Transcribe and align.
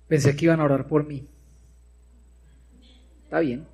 Pensé 0.08 0.36
que 0.36 0.44
iban 0.44 0.60
a 0.60 0.64
orar 0.64 0.88
por 0.88 1.06
mí. 1.06 1.26
Está 3.24 3.40
bien. 3.40 3.66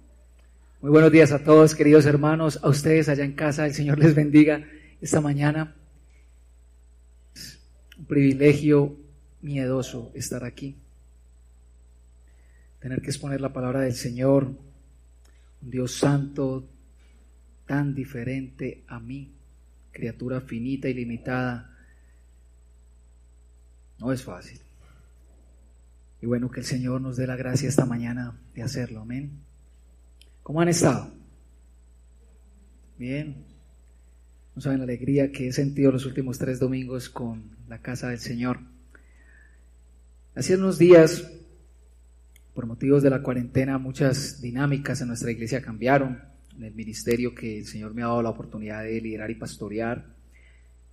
Muy 0.80 0.92
buenos 0.92 1.10
días 1.10 1.32
a 1.32 1.42
todos, 1.42 1.74
queridos 1.74 2.06
hermanos, 2.06 2.60
a 2.62 2.68
ustedes 2.68 3.08
allá 3.08 3.24
en 3.24 3.32
casa. 3.32 3.66
El 3.66 3.74
Señor 3.74 3.98
les 3.98 4.14
bendiga 4.14 4.64
esta 5.00 5.20
mañana. 5.20 5.74
Un 7.98 8.04
privilegio 8.04 8.94
miedoso 9.40 10.12
estar 10.14 10.44
aquí 10.44 10.76
tener 12.80 13.00
que 13.00 13.10
exponer 13.10 13.40
la 13.40 13.52
palabra 13.52 13.80
del 13.80 13.94
Señor, 13.94 14.44
un 15.62 15.70
Dios 15.70 15.92
santo 15.92 16.68
tan 17.66 17.94
diferente 17.94 18.84
a 18.88 19.00
mí, 19.00 19.34
criatura 19.92 20.40
finita 20.40 20.88
y 20.88 20.94
limitada, 20.94 21.76
no 23.98 24.12
es 24.12 24.22
fácil. 24.22 24.60
Y 26.20 26.26
bueno, 26.26 26.50
que 26.50 26.60
el 26.60 26.66
Señor 26.66 27.00
nos 27.00 27.16
dé 27.16 27.26
la 27.26 27.36
gracia 27.36 27.68
esta 27.68 27.84
mañana 27.84 28.40
de 28.54 28.62
hacerlo, 28.62 29.02
amén. 29.02 29.40
¿Cómo 30.42 30.60
han 30.60 30.68
estado? 30.68 31.12
Bien. 32.96 33.44
No 34.54 34.62
saben 34.62 34.78
la 34.78 34.84
alegría 34.84 35.30
que 35.30 35.48
he 35.48 35.52
sentido 35.52 35.92
los 35.92 36.06
últimos 36.06 36.38
tres 36.38 36.58
domingos 36.58 37.08
con 37.08 37.56
la 37.68 37.80
casa 37.80 38.08
del 38.08 38.18
Señor. 38.18 38.60
Hace 40.34 40.56
unos 40.56 40.78
días 40.78 41.30
por 42.58 42.66
motivos 42.66 43.04
de 43.04 43.10
la 43.10 43.22
cuarentena, 43.22 43.78
muchas 43.78 44.42
dinámicas 44.42 45.00
en 45.00 45.06
nuestra 45.06 45.30
iglesia 45.30 45.62
cambiaron. 45.62 46.20
En 46.56 46.64
el 46.64 46.74
ministerio 46.74 47.32
que 47.32 47.58
el 47.58 47.66
Señor 47.66 47.94
me 47.94 48.02
ha 48.02 48.06
dado 48.06 48.20
la 48.20 48.30
oportunidad 48.30 48.82
de 48.82 49.00
liderar 49.00 49.30
y 49.30 49.36
pastorear, 49.36 50.04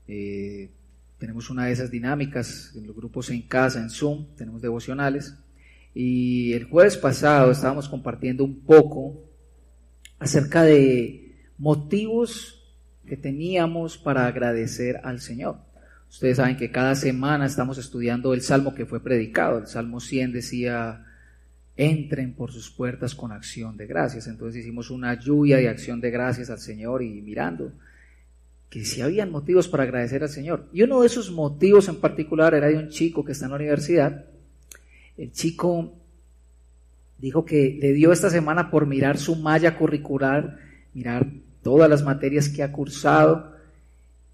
eh, 0.07 0.69
tenemos 1.17 1.49
una 1.49 1.65
de 1.65 1.71
esas 1.71 1.89
dinámicas 1.89 2.71
en 2.75 2.85
los 2.85 2.95
grupos 2.95 3.31
en 3.31 3.41
casa, 3.41 3.79
en 3.79 3.89
Zoom, 3.89 4.27
tenemos 4.35 4.61
devocionales. 4.61 5.39
Y 5.95 6.53
el 6.53 6.65
jueves 6.65 6.97
pasado 6.97 7.49
estábamos 7.49 7.89
compartiendo 7.89 8.43
un 8.43 8.59
poco 8.59 9.23
acerca 10.19 10.61
de 10.61 11.35
motivos 11.57 12.63
que 13.07 13.17
teníamos 13.17 13.97
para 13.97 14.27
agradecer 14.27 15.01
al 15.03 15.19
Señor. 15.19 15.61
Ustedes 16.11 16.37
saben 16.37 16.57
que 16.57 16.69
cada 16.69 16.93
semana 16.93 17.47
estamos 17.47 17.79
estudiando 17.79 18.35
el 18.35 18.41
salmo 18.41 18.75
que 18.75 18.85
fue 18.85 19.01
predicado. 19.01 19.57
El 19.57 19.65
salmo 19.65 19.99
100 19.99 20.31
decía, 20.31 21.05
entren 21.77 22.33
por 22.33 22.51
sus 22.51 22.69
puertas 22.69 23.15
con 23.15 23.31
acción 23.31 23.77
de 23.77 23.87
gracias. 23.87 24.27
Entonces 24.27 24.61
hicimos 24.61 24.89
una 24.89 25.17
lluvia 25.19 25.57
de 25.57 25.69
acción 25.69 26.01
de 26.01 26.11
gracias 26.11 26.49
al 26.49 26.59
Señor 26.59 27.03
y 27.03 27.21
mirando 27.21 27.71
que 28.69 28.85
si 28.85 29.01
habían 29.01 29.31
motivos 29.31 29.67
para 29.67 29.83
agradecer 29.83 30.23
al 30.23 30.29
Señor. 30.29 30.67
Y 30.73 30.83
uno 30.83 31.01
de 31.01 31.07
esos 31.07 31.31
motivos 31.31 31.87
en 31.87 31.97
particular 31.97 32.53
era 32.53 32.67
de 32.67 32.77
un 32.77 32.89
chico 32.89 33.23
que 33.23 33.33
está 33.33 33.45
en 33.45 33.51
la 33.51 33.57
universidad. 33.57 34.25
El 35.17 35.31
chico 35.31 35.93
dijo 37.17 37.45
que 37.45 37.77
le 37.79 37.93
dio 37.93 38.11
esta 38.11 38.29
semana 38.29 38.69
por 38.69 38.85
mirar 38.85 39.17
su 39.17 39.35
malla 39.35 39.77
curricular, 39.77 40.59
mirar 40.93 41.27
todas 41.61 41.89
las 41.89 42.03
materias 42.03 42.49
que 42.49 42.63
ha 42.63 42.71
cursado 42.71 43.55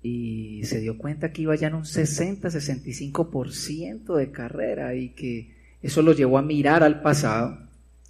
y 0.03 0.61
se 0.63 0.79
dio 0.79 0.97
cuenta 0.97 1.31
que 1.31 1.43
iba 1.43 1.55
ya 1.55 1.67
en 1.67 1.75
un 1.75 1.83
60-65% 1.83 4.15
de 4.15 4.31
carrera 4.31 4.95
y 4.95 5.09
que 5.09 5.60
eso 5.81 6.01
lo 6.01 6.13
llevó 6.13 6.37
a 6.37 6.43
mirar 6.43 6.83
al 6.83 7.01
pasado, 7.01 7.57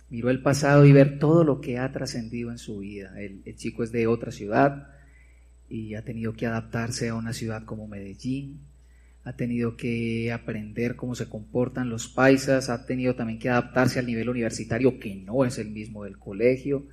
miró 0.09 0.29
el 0.29 0.41
pasado 0.41 0.85
y 0.85 0.91
ver 0.91 1.19
todo 1.19 1.43
lo 1.43 1.61
que 1.61 1.79
ha 1.79 1.91
trascendido 1.91 2.51
en 2.51 2.57
su 2.57 2.79
vida. 2.79 3.13
El, 3.19 3.43
chico 3.55 3.83
es 3.83 3.91
de 3.91 4.07
otra 4.07 4.31
ciudad 4.31 4.89
y 5.69 5.95
ha 5.95 6.03
tenido 6.03 6.33
que 6.33 6.45
adaptarse 6.45 7.09
a 7.09 7.15
una 7.15 7.31
ciudad 7.31 7.63
como 7.63 7.87
Medellín, 7.87 8.59
ha 9.23 9.33
tenido 9.33 9.77
que 9.77 10.31
aprender 10.33 10.95
cómo 10.95 11.15
se 11.15 11.29
comportan 11.29 11.89
los 11.89 12.07
paisas, 12.07 12.69
ha 12.69 12.85
tenido 12.85 13.15
también 13.15 13.39
que 13.39 13.49
adaptarse 13.49 13.99
al 13.99 14.07
nivel 14.07 14.29
universitario 14.29 14.99
que 14.99 15.15
no 15.15 15.45
es 15.45 15.57
el 15.57 15.69
mismo 15.69 16.03
del 16.03 16.17
colegio 16.17 16.87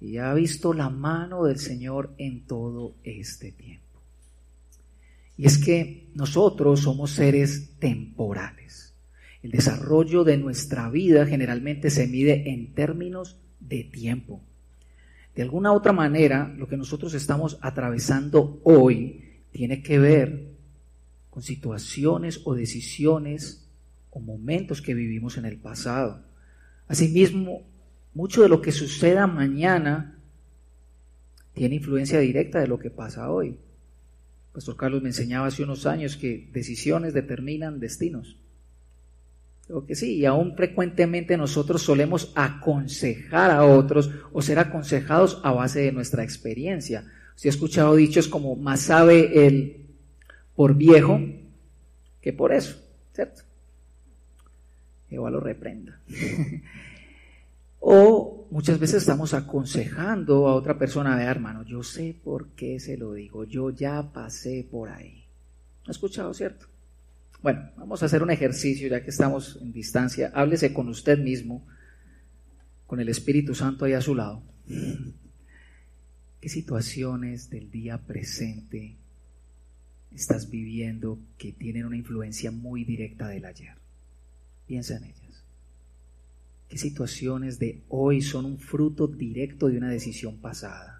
y 0.00 0.18
ha 0.18 0.34
visto 0.34 0.74
la 0.74 0.90
mano 0.90 1.44
del 1.44 1.58
Señor 1.58 2.14
en 2.18 2.44
todo 2.46 2.96
este 3.04 3.52
tiempo. 3.52 3.84
Y 5.36 5.46
es 5.46 5.56
que 5.56 6.10
nosotros 6.14 6.80
somos 6.80 7.12
seres 7.12 7.78
temporales. 7.78 8.89
El 9.42 9.50
desarrollo 9.50 10.24
de 10.24 10.36
nuestra 10.36 10.90
vida 10.90 11.26
generalmente 11.26 11.90
se 11.90 12.06
mide 12.06 12.50
en 12.50 12.74
términos 12.74 13.38
de 13.58 13.84
tiempo. 13.84 14.42
De 15.34 15.42
alguna 15.42 15.72
otra 15.72 15.92
manera, 15.92 16.52
lo 16.58 16.68
que 16.68 16.76
nosotros 16.76 17.14
estamos 17.14 17.58
atravesando 17.62 18.60
hoy 18.64 19.24
tiene 19.52 19.82
que 19.82 19.98
ver 19.98 20.50
con 21.30 21.42
situaciones 21.42 22.42
o 22.44 22.54
decisiones 22.54 23.68
o 24.10 24.20
momentos 24.20 24.82
que 24.82 24.94
vivimos 24.94 25.38
en 25.38 25.44
el 25.44 25.58
pasado. 25.58 26.22
Asimismo, 26.88 27.62
mucho 28.12 28.42
de 28.42 28.48
lo 28.48 28.60
que 28.60 28.72
suceda 28.72 29.26
mañana 29.26 30.18
tiene 31.54 31.76
influencia 31.76 32.18
directa 32.18 32.60
de 32.60 32.66
lo 32.66 32.78
que 32.78 32.90
pasa 32.90 33.30
hoy. 33.30 33.56
Pastor 34.52 34.76
Carlos 34.76 35.02
me 35.02 35.10
enseñaba 35.10 35.46
hace 35.46 35.62
unos 35.62 35.86
años 35.86 36.16
que 36.16 36.50
decisiones 36.52 37.14
determinan 37.14 37.78
destinos. 37.78 38.36
Creo 39.70 39.86
que 39.86 39.94
sí, 39.94 40.16
y 40.16 40.26
aún 40.26 40.56
frecuentemente 40.56 41.36
nosotros 41.36 41.80
solemos 41.80 42.32
aconsejar 42.34 43.52
a 43.52 43.64
otros 43.64 44.10
o 44.32 44.42
ser 44.42 44.58
aconsejados 44.58 45.40
a 45.44 45.52
base 45.52 45.82
de 45.82 45.92
nuestra 45.92 46.24
experiencia. 46.24 47.04
Si 47.36 47.46
ha 47.46 47.50
escuchado 47.50 47.94
dichos 47.94 48.26
como 48.26 48.56
más 48.56 48.80
sabe 48.80 49.46
el 49.46 49.86
por 50.56 50.74
viejo 50.74 51.20
que 52.20 52.32
por 52.32 52.52
eso, 52.52 52.82
¿cierto? 53.12 53.42
Igual 55.08 55.34
lo 55.34 55.40
reprenda. 55.40 56.00
o 57.78 58.48
muchas 58.50 58.80
veces 58.80 59.02
estamos 59.02 59.34
aconsejando 59.34 60.48
a 60.48 60.56
otra 60.56 60.76
persona, 60.76 61.16
de 61.16 61.22
hermano, 61.22 61.62
yo 61.62 61.84
sé 61.84 62.16
por 62.24 62.48
qué 62.56 62.80
se 62.80 62.96
lo 62.96 63.12
digo, 63.12 63.44
yo 63.44 63.70
ya 63.70 64.12
pasé 64.12 64.66
por 64.68 64.88
ahí. 64.88 65.26
¿Ha 65.86 65.92
escuchado, 65.92 66.34
cierto? 66.34 66.66
Bueno, 67.42 67.70
vamos 67.76 68.02
a 68.02 68.06
hacer 68.06 68.22
un 68.22 68.30
ejercicio 68.30 68.88
ya 68.88 69.02
que 69.02 69.10
estamos 69.10 69.58
en 69.62 69.72
distancia. 69.72 70.30
Háblese 70.34 70.74
con 70.74 70.88
usted 70.88 71.18
mismo, 71.18 71.66
con 72.86 73.00
el 73.00 73.08
Espíritu 73.08 73.54
Santo 73.54 73.86
ahí 73.86 73.94
a 73.94 74.02
su 74.02 74.14
lado. 74.14 74.42
¿Qué 76.40 76.48
situaciones 76.48 77.48
del 77.48 77.70
día 77.70 77.98
presente 77.98 78.96
estás 80.14 80.50
viviendo 80.50 81.18
que 81.38 81.52
tienen 81.52 81.86
una 81.86 81.96
influencia 81.96 82.50
muy 82.50 82.84
directa 82.84 83.28
del 83.28 83.46
ayer? 83.46 83.74
Piensa 84.66 84.96
en 84.98 85.04
ellas. 85.04 85.44
¿Qué 86.68 86.76
situaciones 86.76 87.58
de 87.58 87.82
hoy 87.88 88.20
son 88.20 88.44
un 88.44 88.58
fruto 88.58 89.06
directo 89.06 89.68
de 89.68 89.78
una 89.78 89.90
decisión 89.90 90.36
pasada? 90.36 90.99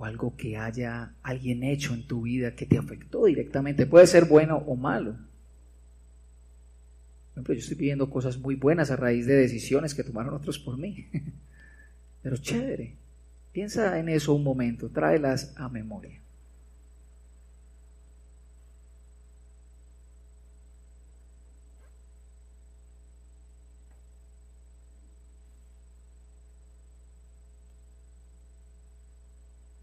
O 0.00 0.06
algo 0.06 0.34
que 0.34 0.56
haya 0.56 1.12
alguien 1.22 1.62
hecho 1.62 1.92
en 1.92 2.06
tu 2.06 2.22
vida 2.22 2.54
que 2.54 2.64
te 2.64 2.78
afectó 2.78 3.26
directamente. 3.26 3.84
Puede 3.84 4.06
ser 4.06 4.24
bueno 4.24 4.56
o 4.56 4.74
malo. 4.74 5.12
Por 5.12 5.18
ejemplo, 7.34 7.52
yo 7.52 7.60
estoy 7.60 7.76
pidiendo 7.76 8.08
cosas 8.08 8.38
muy 8.38 8.54
buenas 8.54 8.90
a 8.90 8.96
raíz 8.96 9.26
de 9.26 9.34
decisiones 9.34 9.94
que 9.94 10.02
tomaron 10.02 10.32
otros 10.32 10.58
por 10.58 10.78
mí. 10.78 11.06
Pero 12.22 12.38
chévere. 12.38 12.96
Piensa 13.52 13.98
en 13.98 14.08
eso 14.08 14.32
un 14.32 14.42
momento, 14.42 14.88
tráelas 14.88 15.52
a 15.58 15.68
memoria. 15.68 16.18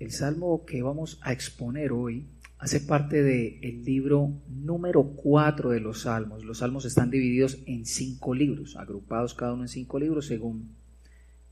El 0.08 0.14
salmo 0.14 0.64
que 0.66 0.82
vamos 0.82 1.20
a 1.22 1.34
exponer 1.34 1.92
hoy 1.92 2.30
hace 2.60 2.80
parte 2.80 3.22
del 3.24 3.84
libro 3.84 4.32
número 4.48 5.04
4 5.04 5.72
de 5.72 5.82
los 5.82 6.04
salmos. 6.04 6.46
Los 6.46 6.60
salmos 6.60 6.86
están 6.86 7.12
divididos 7.12 7.58
en 7.66 7.86
cinco 7.86 8.34
libros, 8.34 8.78
agrupados 8.78 9.34
cada 9.34 9.52
uno 9.52 9.64
en 9.64 9.68
cinco 9.68 10.00
libros 10.00 10.28
según 10.28 10.70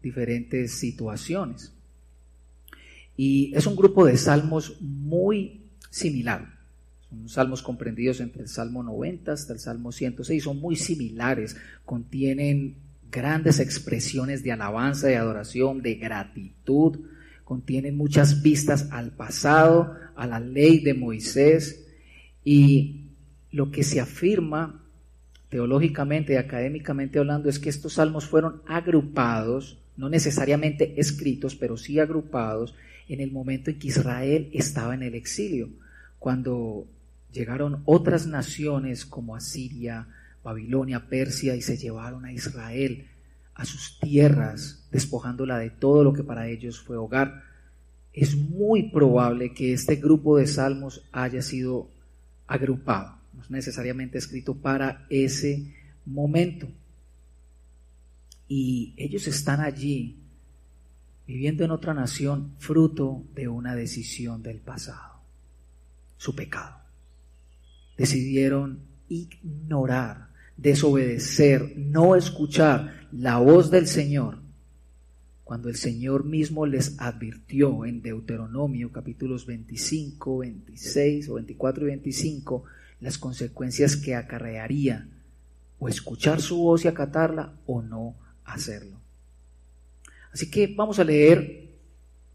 diferentes 0.01 0.71
situaciones. 0.71 1.73
Y 3.17 3.53
es 3.53 3.67
un 3.67 3.75
grupo 3.75 4.05
de 4.05 4.15
salmos 4.15 4.77
muy 4.79 5.65
similar. 5.89 6.57
Son 7.09 7.27
salmos 7.27 7.61
comprendidos 7.61 8.21
entre 8.21 8.43
el 8.43 8.47
Salmo 8.47 8.83
90 8.83 9.33
hasta 9.33 9.51
el 9.51 9.59
Salmo 9.59 9.91
106. 9.91 10.41
Son 10.41 10.61
muy 10.61 10.77
similares. 10.77 11.57
Contienen 11.83 12.77
grandes 13.11 13.59
expresiones 13.59 14.43
de 14.43 14.53
alabanza, 14.53 15.07
de 15.07 15.17
adoración, 15.17 15.81
de 15.81 15.95
gratitud, 15.95 16.99
contienen 17.45 17.95
muchas 17.95 18.41
vistas 18.41 18.89
al 18.91 19.11
pasado, 19.11 19.95
a 20.15 20.27
la 20.27 20.41
ley 20.41 20.79
de 20.79 20.93
Moisés 20.93 21.85
y 22.43 23.11
lo 23.51 23.71
que 23.71 23.83
se 23.83 24.01
afirma 24.01 24.83
teológicamente 25.49 26.33
y 26.33 26.35
académicamente 26.35 27.19
hablando, 27.19 27.47
es 27.47 27.59
que 27.59 27.69
estos 27.69 27.93
salmos 27.93 28.25
fueron 28.25 28.61
agrupados, 28.67 29.77
no 29.95 30.09
necesariamente 30.09 30.99
escritos, 30.99 31.55
pero 31.55 31.77
sí 31.77 31.99
agrupados 31.99 32.75
en 33.07 33.21
el 33.21 33.31
momento 33.31 33.69
en 33.69 33.79
que 33.79 33.87
Israel 33.87 34.49
estaba 34.51 34.95
en 34.95 35.03
el 35.03 35.15
exilio, 35.15 35.69
cuando 36.19 36.87
llegaron 37.31 37.83
otras 37.85 38.25
naciones 38.25 39.05
como 39.05 39.35
Asiria, 39.35 40.07
Babilonia, 40.43 41.07
Persia 41.07 41.55
y 41.55 41.61
se 41.61 41.77
llevaron 41.77 42.25
a 42.25 42.33
Israel 42.33 43.07
a 43.55 43.65
sus 43.65 43.99
tierras, 43.99 44.87
despojándola 44.91 45.57
de 45.57 45.69
todo 45.69 46.03
lo 46.03 46.13
que 46.13 46.23
para 46.23 46.47
ellos 46.47 46.79
fue 46.79 46.97
hogar. 46.97 47.43
Es 48.13 48.35
muy 48.35 48.91
probable 48.91 49.53
que 49.53 49.73
este 49.73 49.95
grupo 49.95 50.37
de 50.37 50.45
salmos 50.45 51.03
haya 51.11 51.41
sido 51.41 51.89
agrupado, 52.47 53.17
no 53.33 53.41
es 53.41 53.49
necesariamente 53.49 54.17
escrito 54.17 54.55
para 54.55 55.05
ese 55.09 55.73
momento. 56.05 56.67
Y 58.47 58.93
ellos 58.97 59.27
están 59.27 59.61
allí 59.61 60.19
viviendo 61.25 61.63
en 61.63 61.71
otra 61.71 61.93
nación 61.93 62.55
fruto 62.59 63.23
de 63.33 63.47
una 63.47 63.75
decisión 63.75 64.43
del 64.43 64.59
pasado, 64.59 65.21
su 66.17 66.35
pecado. 66.35 66.77
Decidieron 67.97 68.79
ignorar, 69.09 70.29
desobedecer, 70.57 71.73
no 71.77 72.15
escuchar 72.15 73.07
la 73.11 73.37
voz 73.37 73.71
del 73.71 73.87
Señor, 73.87 74.39
cuando 75.43 75.69
el 75.69 75.75
Señor 75.75 76.25
mismo 76.25 76.65
les 76.65 76.99
advirtió 76.99 77.85
en 77.85 78.01
Deuteronomio 78.01 78.91
capítulos 78.91 79.45
25, 79.45 80.39
26 80.39 81.29
o 81.29 81.35
24 81.35 81.83
y 81.83 81.87
25 81.87 82.63
las 82.99 83.17
consecuencias 83.17 83.95
que 83.95 84.15
acarrearía 84.15 85.07
o 85.77 85.87
escuchar 85.87 86.41
su 86.41 86.57
voz 86.57 86.85
y 86.85 86.87
acatarla 86.87 87.53
o 87.65 87.81
no 87.81 88.15
hacerlo. 88.43 88.99
Así 90.33 90.49
que 90.49 90.73
vamos 90.75 90.99
a 90.99 91.03
leer 91.03 91.69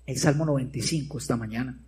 el 0.07 0.17
Salmo 0.17 0.45
95 0.45 1.19
esta 1.19 1.37
mañana. 1.37 1.79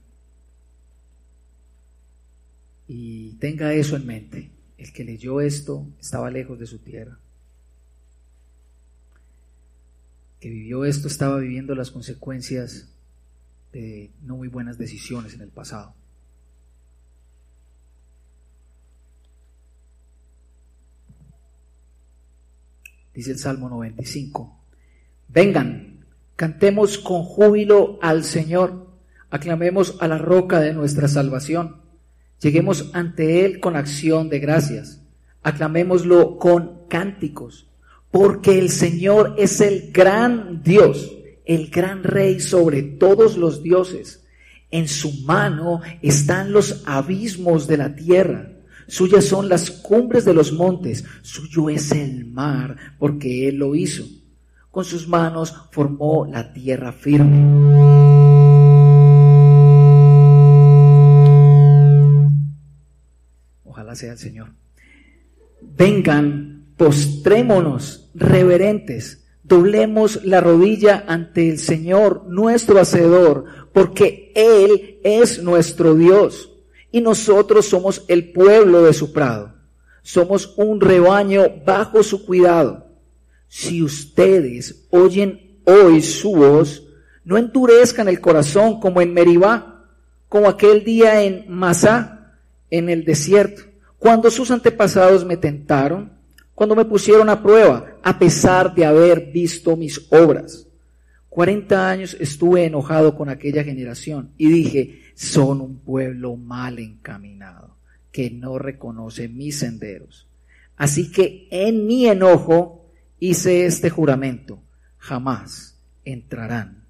Y 2.88 3.34
tenga 3.34 3.73
eso 3.73 3.96
en 3.96 4.06
mente. 4.06 4.50
El 4.82 4.93
que 4.93 5.05
leyó 5.05 5.40
esto 5.40 5.87
estaba 6.00 6.29
lejos 6.29 6.58
de 6.58 6.67
su 6.67 6.79
tierra. 6.81 7.17
que 10.40 10.50
vivió 10.50 10.84
esto 10.84 11.06
estaba 11.06 11.38
viviendo 11.38 11.73
las 11.76 11.93
consecuencias 11.93 12.88
de 13.73 14.11
no 14.23 14.37
muy 14.37 14.49
buenas 14.49 14.76
decisiones 14.76 15.34
en 15.34 15.43
el 15.43 15.50
pasado. 15.50 15.94
Dice 23.14 23.31
el 23.31 23.38
Salmo 23.38 23.69
95, 23.69 24.58
vengan, 25.29 26.05
Cantemos 26.34 26.99
con 26.99 27.23
júbilo 27.23 28.00
al 28.02 28.25
Señor, 28.25 28.88
aclamemos 29.31 29.96
a 30.00 30.08
la 30.08 30.19
roca 30.19 30.58
de 30.58 30.75
nuestra 30.75 31.06
salvación, 31.06 31.81
lleguemos 32.43 32.91
ante 32.93 33.44
Él 33.44 33.61
con 33.61 33.77
acción 33.77 34.29
de 34.29 34.39
gracias, 34.41 35.00
aclamémoslo 35.43 36.39
con 36.39 36.87
cánticos, 36.89 37.69
porque 38.11 38.59
el 38.59 38.71
Señor 38.71 39.35
es 39.39 39.61
el 39.61 39.93
gran 39.93 40.62
Dios, 40.62 41.11
el 41.44 41.71
gran 41.71 42.03
Rey 42.05 42.41
sobre 42.41 42.83
todos 42.83 43.37
los 43.37 43.62
dioses. 43.62 44.25
En 44.71 44.89
su 44.89 45.12
mano 45.25 45.81
están 46.00 46.53
los 46.53 46.83
abismos 46.87 47.67
de 47.67 47.77
la 47.77 47.94
tierra. 47.94 48.53
Suyas 48.89 49.25
son 49.25 49.49
las 49.49 49.71
cumbres 49.71 50.25
de 50.25 50.35
los 50.35 50.53
montes, 50.53 51.05
suyo 51.23 51.71
es 51.71 51.93
el 51.93 52.27
mar, 52.27 52.77
porque 52.99 53.49
Él 53.49 53.56
lo 53.56 53.75
hizo 53.75 54.05
con 54.73 54.87
sus 54.87 55.06
manos 55.06 55.55
formó 55.71 56.27
la 56.27 56.50
tierra 56.53 56.93
firme. 56.93 57.92
Sea 63.94 64.12
el 64.12 64.19
Señor. 64.19 64.53
Vengan, 65.61 66.75
postrémonos, 66.77 68.11
reverentes, 68.15 69.25
doblemos 69.43 70.25
la 70.25 70.41
rodilla 70.41 71.05
ante 71.06 71.49
el 71.49 71.59
Señor, 71.59 72.25
nuestro 72.29 72.79
Hacedor, 72.79 73.44
porque 73.73 74.33
Él 74.35 74.99
es 75.05 75.43
nuestro 75.43 75.94
Dios 75.94 76.50
y 76.91 77.00
nosotros 77.00 77.67
somos 77.67 78.05
el 78.09 78.33
pueblo 78.33 78.83
de 78.83 78.93
su 78.93 79.12
prado. 79.12 79.55
Somos 80.03 80.55
un 80.56 80.81
rebaño 80.81 81.44
bajo 81.65 82.03
su 82.03 82.27
cuidado 82.27 82.93
si 83.55 83.83
ustedes 83.83 84.87
oyen 84.89 85.61
hoy 85.67 86.00
su 86.00 86.35
voz, 86.35 86.85
no 87.23 87.37
endurezcan 87.37 88.09
el 88.09 88.19
corazón 88.19 88.81
como 88.81 89.03
en 89.03 89.12
Meribá, 89.12 89.91
como 90.31 90.49
aquel 90.49 90.85
día 90.85 91.23
en 91.23 91.44
Masá, 91.49 92.39
en 92.71 92.89
el 92.89 93.05
desierto, 93.05 93.65
cuando 94.03 94.33
sus 94.33 94.51
antepasados 94.51 95.25
me 95.25 95.37
tentaron, 95.37 96.11
cuando 96.57 96.75
me 96.75 96.85
pusieron 96.85 97.29
a 97.29 97.41
prueba, 97.41 97.99
a 98.03 98.19
pesar 98.19 98.75
de 98.75 98.85
haber 98.85 99.31
visto 99.31 99.77
mis 99.77 100.09
obras. 100.11 100.67
Cuarenta 101.29 101.89
años 101.89 102.17
estuve 102.19 102.65
enojado 102.65 103.17
con 103.17 103.29
aquella 103.29 103.63
generación 103.63 104.33
y 104.37 104.51
dije, 104.51 105.03
son 105.15 105.61
un 105.61 105.79
pueblo 105.79 106.35
mal 106.35 106.81
encaminado, 106.81 107.77
que 108.11 108.29
no 108.29 108.59
reconoce 108.59 109.29
mis 109.29 109.61
senderos. 109.61 110.27
Así 110.77 111.13
que 111.13 111.47
en 111.53 111.87
mi 111.87 112.07
enojo 112.07 112.91
hice 113.21 113.67
este 113.67 113.89
juramento, 113.89 114.61
jamás 114.99 115.79
entrarán 116.05 116.87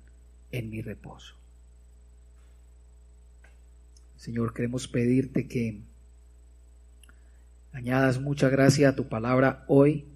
en 0.51 0.71
mi 0.71 0.81
reposo. 0.81 1.35
Señor, 4.17 4.55
queremos 4.55 4.89
pedirte 4.89 5.47
que 5.47 5.92
añadas 7.73 8.21
mucha 8.21 8.49
gracia 8.49 8.91
a 8.91 8.97
tu 8.97 9.09
palabra 9.09 9.65
hoy. 9.69 10.09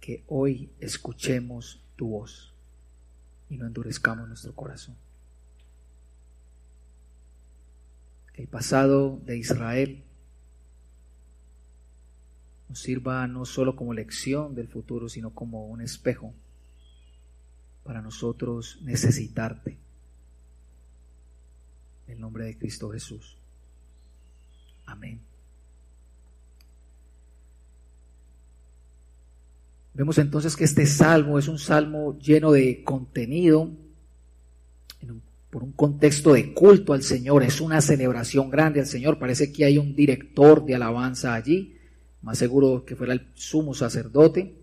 Que 0.00 0.24
hoy 0.26 0.70
escuchemos 0.80 1.82
tu 1.96 2.08
voz 2.08 2.52
y 3.48 3.56
no 3.56 3.66
endurezcamos 3.66 4.28
nuestro 4.28 4.54
corazón. 4.54 4.96
el 8.34 8.48
pasado 8.48 9.20
de 9.24 9.36
Israel 9.36 10.02
nos 12.68 12.80
sirva 12.80 13.26
no 13.26 13.44
solo 13.44 13.76
como 13.76 13.92
lección 13.92 14.54
del 14.54 14.68
futuro, 14.68 15.08
sino 15.08 15.34
como 15.34 15.66
un 15.66 15.82
espejo 15.82 16.32
para 17.84 18.00
nosotros 18.00 18.78
necesitarte. 18.82 19.81
En 22.06 22.14
el 22.14 22.20
nombre 22.20 22.46
de 22.46 22.58
Cristo 22.58 22.90
Jesús. 22.90 23.36
Amén. 24.86 25.20
Vemos 29.94 30.16
entonces 30.18 30.56
que 30.56 30.64
este 30.64 30.86
salmo 30.86 31.38
es 31.38 31.48
un 31.48 31.58
salmo 31.58 32.18
lleno 32.18 32.52
de 32.52 32.82
contenido, 32.82 33.70
por 35.50 35.62
un 35.62 35.72
contexto 35.72 36.32
de 36.32 36.54
culto 36.54 36.94
al 36.94 37.02
Señor, 37.02 37.42
es 37.42 37.60
una 37.60 37.82
celebración 37.82 38.48
grande 38.48 38.80
al 38.80 38.86
Señor, 38.86 39.18
parece 39.18 39.52
que 39.52 39.66
hay 39.66 39.76
un 39.76 39.94
director 39.94 40.64
de 40.64 40.74
alabanza 40.74 41.34
allí, 41.34 41.76
más 42.22 42.38
seguro 42.38 42.86
que 42.86 42.96
fuera 42.96 43.12
el 43.12 43.28
sumo 43.34 43.74
sacerdote, 43.74 44.56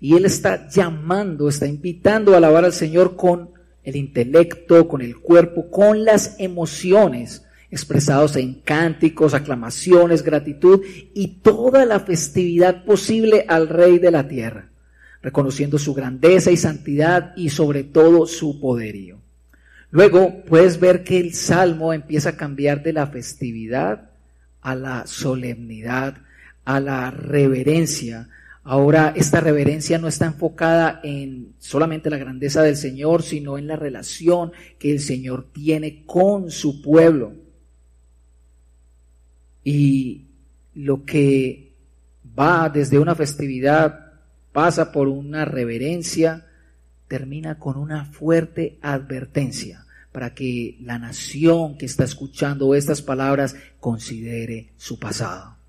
y 0.00 0.16
él 0.16 0.24
está 0.24 0.68
llamando, 0.68 1.48
está 1.48 1.68
invitando 1.68 2.34
a 2.34 2.38
alabar 2.38 2.64
al 2.64 2.72
Señor 2.72 3.14
con 3.14 3.50
el 3.84 3.96
intelecto, 3.96 4.88
con 4.88 5.02
el 5.02 5.16
cuerpo, 5.16 5.70
con 5.70 6.04
las 6.04 6.36
emociones 6.38 7.44
expresados 7.70 8.36
en 8.36 8.54
cánticos, 8.54 9.32
aclamaciones, 9.32 10.22
gratitud 10.22 10.82
y 11.14 11.40
toda 11.42 11.86
la 11.86 12.00
festividad 12.00 12.84
posible 12.84 13.44
al 13.48 13.68
Rey 13.68 13.98
de 13.98 14.10
la 14.10 14.26
tierra, 14.26 14.70
reconociendo 15.22 15.78
su 15.78 15.94
grandeza 15.94 16.50
y 16.50 16.56
santidad 16.56 17.32
y 17.36 17.50
sobre 17.50 17.84
todo 17.84 18.26
su 18.26 18.60
poderío. 18.60 19.20
Luego 19.90 20.44
puedes 20.44 20.78
ver 20.78 21.04
que 21.04 21.18
el 21.18 21.34
salmo 21.34 21.92
empieza 21.92 22.30
a 22.30 22.36
cambiar 22.36 22.82
de 22.82 22.92
la 22.92 23.06
festividad 23.06 24.10
a 24.62 24.74
la 24.74 25.06
solemnidad, 25.06 26.18
a 26.64 26.80
la 26.80 27.10
reverencia. 27.10 28.28
Ahora 28.62 29.14
esta 29.16 29.40
reverencia 29.40 29.98
no 29.98 30.06
está 30.06 30.26
enfocada 30.26 31.00
en 31.02 31.54
solamente 31.58 32.10
la 32.10 32.18
grandeza 32.18 32.62
del 32.62 32.76
Señor, 32.76 33.22
sino 33.22 33.56
en 33.56 33.66
la 33.66 33.76
relación 33.76 34.52
que 34.78 34.92
el 34.92 35.00
Señor 35.00 35.50
tiene 35.52 36.04
con 36.04 36.50
su 36.50 36.82
pueblo. 36.82 37.32
Y 39.64 40.26
lo 40.74 41.04
que 41.04 41.74
va 42.38 42.68
desde 42.68 42.98
una 42.98 43.14
festividad 43.14 44.12
pasa 44.52 44.92
por 44.92 45.08
una 45.08 45.44
reverencia, 45.44 46.46
termina 47.08 47.58
con 47.58 47.76
una 47.76 48.04
fuerte 48.04 48.78
advertencia 48.82 49.86
para 50.12 50.34
que 50.34 50.76
la 50.80 50.98
nación 50.98 51.78
que 51.78 51.86
está 51.86 52.04
escuchando 52.04 52.74
estas 52.74 53.00
palabras 53.00 53.54
considere 53.78 54.72
su 54.76 54.98
pasado. 54.98 55.59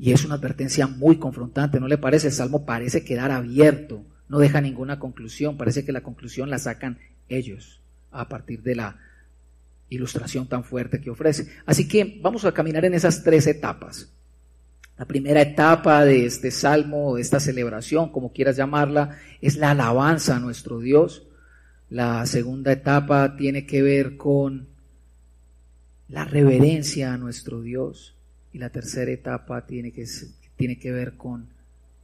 Y 0.00 0.12
es 0.12 0.24
una 0.24 0.36
advertencia 0.36 0.86
muy 0.86 1.18
confrontante, 1.18 1.78
¿no 1.78 1.86
le 1.86 1.98
parece? 1.98 2.28
El 2.28 2.32
salmo 2.32 2.64
parece 2.64 3.04
quedar 3.04 3.30
abierto, 3.30 4.02
no 4.30 4.38
deja 4.38 4.62
ninguna 4.62 4.98
conclusión, 4.98 5.58
parece 5.58 5.84
que 5.84 5.92
la 5.92 6.02
conclusión 6.02 6.48
la 6.48 6.58
sacan 6.58 6.98
ellos 7.28 7.82
a 8.10 8.26
partir 8.26 8.62
de 8.62 8.76
la 8.76 8.96
ilustración 9.90 10.48
tan 10.48 10.64
fuerte 10.64 11.02
que 11.02 11.10
ofrece. 11.10 11.48
Así 11.66 11.86
que 11.86 12.18
vamos 12.22 12.46
a 12.46 12.52
caminar 12.52 12.86
en 12.86 12.94
esas 12.94 13.22
tres 13.22 13.46
etapas. 13.46 14.10
La 14.96 15.04
primera 15.04 15.42
etapa 15.42 16.02
de 16.06 16.24
este 16.24 16.50
salmo, 16.50 17.16
de 17.16 17.20
esta 17.20 17.38
celebración, 17.38 18.10
como 18.10 18.32
quieras 18.32 18.56
llamarla, 18.56 19.18
es 19.42 19.58
la 19.58 19.72
alabanza 19.72 20.36
a 20.36 20.40
nuestro 20.40 20.78
Dios. 20.78 21.26
La 21.90 22.24
segunda 22.24 22.72
etapa 22.72 23.36
tiene 23.36 23.66
que 23.66 23.82
ver 23.82 24.16
con 24.16 24.66
la 26.08 26.24
reverencia 26.24 27.12
a 27.12 27.18
nuestro 27.18 27.60
Dios. 27.60 28.16
Y 28.52 28.58
la 28.58 28.70
tercera 28.70 29.10
etapa 29.10 29.66
tiene 29.66 29.92
que, 29.92 30.06
tiene 30.56 30.78
que 30.78 30.92
ver 30.92 31.16
con 31.16 31.48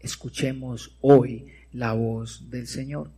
escuchemos 0.00 0.96
hoy 1.00 1.46
la 1.72 1.92
voz 1.92 2.50
del 2.50 2.66
Señor. 2.66 3.10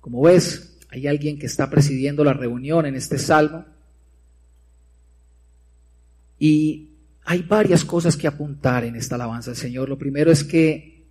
Como 0.00 0.22
ves, 0.22 0.78
hay 0.90 1.06
alguien 1.06 1.38
que 1.38 1.46
está 1.46 1.68
presidiendo 1.70 2.24
la 2.24 2.32
reunión 2.32 2.86
en 2.86 2.94
este 2.94 3.18
salmo 3.18 3.64
y 6.38 6.90
hay 7.24 7.42
varias 7.42 7.84
cosas 7.84 8.16
que 8.16 8.26
apuntar 8.26 8.84
en 8.84 8.96
esta 8.96 9.14
alabanza 9.14 9.50
al 9.50 9.56
Señor. 9.56 9.88
Lo 9.88 9.98
primero 9.98 10.30
es 10.30 10.44
que 10.44 11.04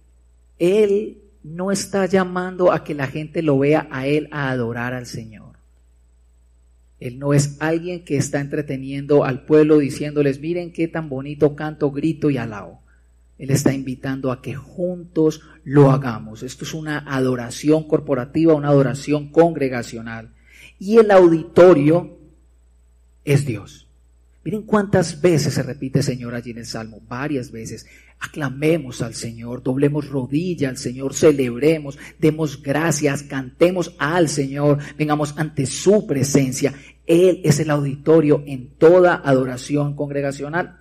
Él 0.59 1.21
no 1.43 1.71
está 1.71 2.05
llamando 2.05 2.71
a 2.71 2.83
que 2.83 2.93
la 2.93 3.07
gente 3.07 3.41
lo 3.41 3.57
vea 3.57 3.87
a 3.91 4.07
Él 4.07 4.29
a 4.31 4.51
adorar 4.51 4.93
al 4.93 5.05
Señor. 5.05 5.42
Él 7.03 7.19
no 7.19 7.33
es 7.33 7.57
alguien 7.59 8.05
que 8.05 8.15
está 8.15 8.39
entreteniendo 8.39 9.25
al 9.25 9.43
pueblo 9.43 9.77
diciéndoles, 9.77 10.39
miren 10.39 10.71
qué 10.71 10.87
tan 10.87 11.09
bonito 11.09 11.53
canto, 11.53 11.91
grito 11.91 12.29
y 12.29 12.37
alao. 12.37 12.79
Él 13.37 13.49
está 13.49 13.73
invitando 13.73 14.31
a 14.31 14.41
que 14.41 14.55
juntos 14.55 15.41
lo 15.65 15.91
hagamos. 15.91 16.43
Esto 16.43 16.63
es 16.63 16.73
una 16.73 16.99
adoración 16.99 17.89
corporativa, 17.89 18.53
una 18.53 18.69
adoración 18.69 19.33
congregacional. 19.33 20.33
Y 20.79 20.95
el 20.97 21.11
auditorio 21.11 22.19
es 23.25 23.45
Dios. 23.45 23.83
Miren 24.45 24.63
cuántas 24.63 25.21
veces 25.21 25.53
se 25.53 25.63
repite 25.63 26.03
Señor 26.03 26.35
allí 26.35 26.51
en 26.51 26.57
el 26.57 26.65
Salmo, 26.65 27.01
varias 27.07 27.51
veces. 27.51 27.85
Aclamemos 28.19 29.01
al 29.01 29.15
Señor, 29.15 29.63
doblemos 29.63 30.09
rodilla 30.09 30.69
al 30.69 30.77
Señor, 30.77 31.13
celebremos, 31.13 31.97
demos 32.19 32.61
gracias, 32.61 33.23
cantemos 33.23 33.95
al 33.99 34.27
Señor, 34.27 34.79
vengamos 34.97 35.33
ante 35.37 35.65
su 35.65 36.05
presencia. 36.05 36.73
Él 37.05 37.41
es 37.43 37.59
el 37.59 37.69
auditorio 37.69 38.43
en 38.45 38.69
toda 38.69 39.15
adoración 39.15 39.95
congregacional. 39.95 40.79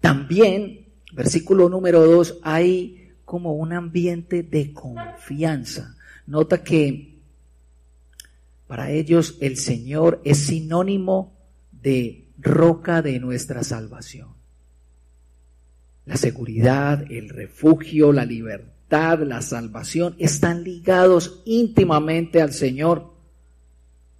También, 0.00 0.86
versículo 1.12 1.68
número 1.68 2.04
2, 2.04 2.40
hay 2.42 3.12
como 3.24 3.54
un 3.54 3.72
ambiente 3.72 4.42
de 4.42 4.72
confianza. 4.72 5.96
Nota 6.26 6.62
que 6.62 7.14
para 8.66 8.90
ellos 8.90 9.36
el 9.40 9.56
Señor 9.56 10.20
es 10.24 10.38
sinónimo 10.38 11.34
de 11.70 12.24
roca 12.38 13.02
de 13.02 13.20
nuestra 13.20 13.62
salvación. 13.62 14.28
La 16.06 16.16
seguridad, 16.16 17.10
el 17.10 17.30
refugio, 17.30 18.12
la 18.12 18.24
libertad, 18.24 19.20
la 19.20 19.40
salvación 19.40 20.14
están 20.18 20.62
ligados 20.62 21.42
íntimamente 21.46 22.42
al 22.42 22.52
Señor. 22.52 23.13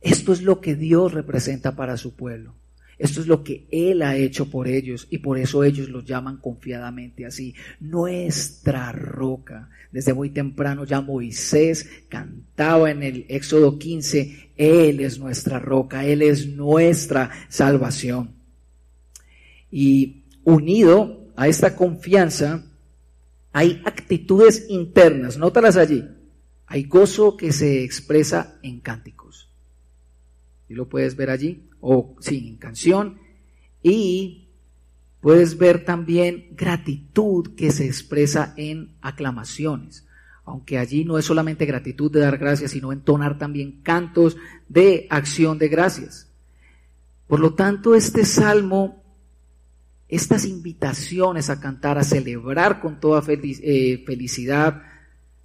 Esto 0.05 0.35
es 0.35 0.43
lo 0.43 0.61
que 0.61 0.77
Dios 0.77 1.15
representa 1.15 1.75
para 1.75 1.97
su 1.97 2.15
pueblo. 2.15 2.55
Esto 2.99 3.23
es 3.23 3.27
lo 3.27 3.43
que 3.43 3.67
Él 3.71 4.03
ha 4.03 4.17
hecho 4.17 4.51
por 4.51 4.69
ellos 4.69 5.07
y 5.09 5.19
por 5.19 5.39
eso 5.39 5.65
ellos 5.65 5.89
lo 5.89 6.03
llaman 6.03 6.37
confiadamente 6.37 7.25
así. 7.25 7.55
Nuestra 7.81 8.93
roca. 8.93 9.71
Desde 9.91 10.13
muy 10.13 10.29
temprano 10.29 10.85
ya 10.85 11.01
Moisés 11.01 11.89
cantaba 12.11 12.91
en 12.91 13.03
el 13.03 13.25
Éxodo 13.31 13.79
15, 13.79 14.51
Él 14.57 15.01
es 15.01 15.19
nuestra 15.19 15.59
roca, 15.59 16.05
Él 16.05 16.21
es 16.21 16.49
nuestra 16.49 17.31
salvación. 17.49 18.35
Y 19.71 20.25
unido 20.45 21.33
a 21.35 21.49
esta 21.49 21.75
confianza, 21.75 22.63
hay 23.53 23.81
actitudes 23.87 24.67
internas, 24.69 25.39
nótalas 25.39 25.79
allí. 25.79 26.05
Hay 26.67 26.85
gozo 26.85 27.39
que 27.39 27.53
se 27.53 27.83
expresa 27.83 28.59
en 28.63 28.81
cánticos. 28.81 29.14
Lo 30.75 30.89
puedes 30.89 31.17
ver 31.17 31.31
allí. 31.31 31.65
O 31.81 32.17
sí, 32.21 32.49
en 32.49 32.57
canción, 32.57 33.19
y 33.83 34.49
puedes 35.21 35.59
ver 35.59 35.85
también 35.85 36.49
gratitud 36.53 37.55
que 37.55 37.71
se 37.71 37.87
expresa 37.87 38.55
en 38.57 38.97
aclamaciones, 39.03 40.07
aunque 40.45 40.79
allí 40.79 41.05
no 41.05 41.19
es 41.19 41.27
solamente 41.27 41.67
gratitud 41.67 42.11
de 42.11 42.21
dar 42.21 42.39
gracias, 42.39 42.71
sino 42.71 42.93
entonar 42.93 43.39
también 43.39 43.83
cantos 43.83 44.37
de 44.69 45.07
acción 45.11 45.59
de 45.59 45.69
gracias. 45.69 46.31
Por 47.27 47.41
lo 47.41 47.55
tanto, 47.55 47.95
este 47.95 48.25
salmo, 48.25 49.03
estas 50.09 50.47
invitaciones 50.47 51.51
a 51.51 51.61
cantar, 51.61 51.99
a 51.99 52.05
celebrar 52.05 52.81
con 52.81 53.01
toda 53.01 53.23
eh, 53.29 54.03
felicidad, 54.07 54.83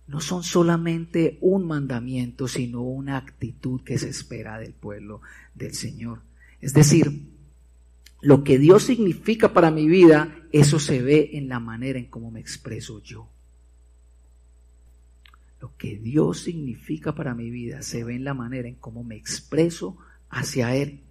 no 0.09 0.21
son 0.21 0.41
solamente 0.41 1.37
un 1.39 1.67
mandamiento, 1.67 2.47
sino 2.47 2.81
una 2.81 3.15
actitud 3.15 3.81
que 3.83 3.99
se 3.99 4.09
espera 4.09 4.57
del 4.57 4.73
pueblo 4.73 5.21
del 5.53 5.75
Señor. 5.75 6.21
Es 6.61 6.73
decir, 6.73 7.27
lo 8.19 8.43
que 8.43 8.57
Dios 8.57 8.83
significa 8.83 9.53
para 9.53 9.69
mi 9.69 9.87
vida, 9.87 10.35
eso 10.51 10.79
se 10.79 11.03
ve 11.03 11.29
en 11.33 11.47
la 11.47 11.59
manera 11.59 11.99
en 11.99 12.07
cómo 12.07 12.31
me 12.31 12.39
expreso 12.39 13.03
yo. 13.03 13.29
Lo 15.61 15.77
que 15.77 15.99
Dios 15.99 16.39
significa 16.39 17.13
para 17.13 17.35
mi 17.35 17.51
vida 17.51 17.83
se 17.83 18.03
ve 18.03 18.15
en 18.15 18.23
la 18.23 18.33
manera 18.33 18.67
en 18.67 18.75
cómo 18.75 19.03
me 19.03 19.15
expreso 19.15 19.95
hacia 20.31 20.75
Él. 20.75 21.01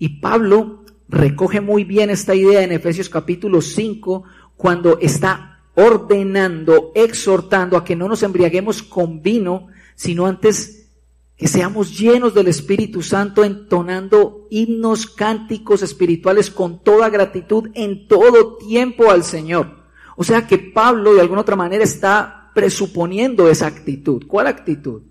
Y 0.00 0.20
Pablo 0.20 0.84
recoge 1.08 1.60
muy 1.60 1.84
bien 1.84 2.10
esta 2.10 2.34
idea 2.34 2.64
en 2.64 2.72
Efesios 2.72 3.08
capítulo 3.08 3.60
5 3.60 4.24
cuando 4.56 4.98
está 4.98 5.49
ordenando, 5.74 6.92
exhortando 6.94 7.76
a 7.76 7.84
que 7.84 7.96
no 7.96 8.08
nos 8.08 8.22
embriaguemos 8.22 8.82
con 8.82 9.22
vino, 9.22 9.68
sino 9.94 10.26
antes 10.26 10.88
que 11.36 11.48
seamos 11.48 11.98
llenos 11.98 12.34
del 12.34 12.48
Espíritu 12.48 13.02
Santo 13.02 13.44
entonando 13.44 14.46
himnos, 14.50 15.06
cánticos 15.06 15.82
espirituales 15.82 16.50
con 16.50 16.82
toda 16.84 17.08
gratitud 17.08 17.70
en 17.74 18.06
todo 18.08 18.58
tiempo 18.58 19.10
al 19.10 19.24
Señor. 19.24 19.80
O 20.16 20.24
sea 20.24 20.46
que 20.46 20.58
Pablo 20.58 21.14
de 21.14 21.22
alguna 21.22 21.40
otra 21.40 21.56
manera 21.56 21.82
está 21.82 22.50
presuponiendo 22.54 23.48
esa 23.48 23.68
actitud. 23.68 24.26
¿Cuál 24.26 24.48
actitud? 24.48 25.02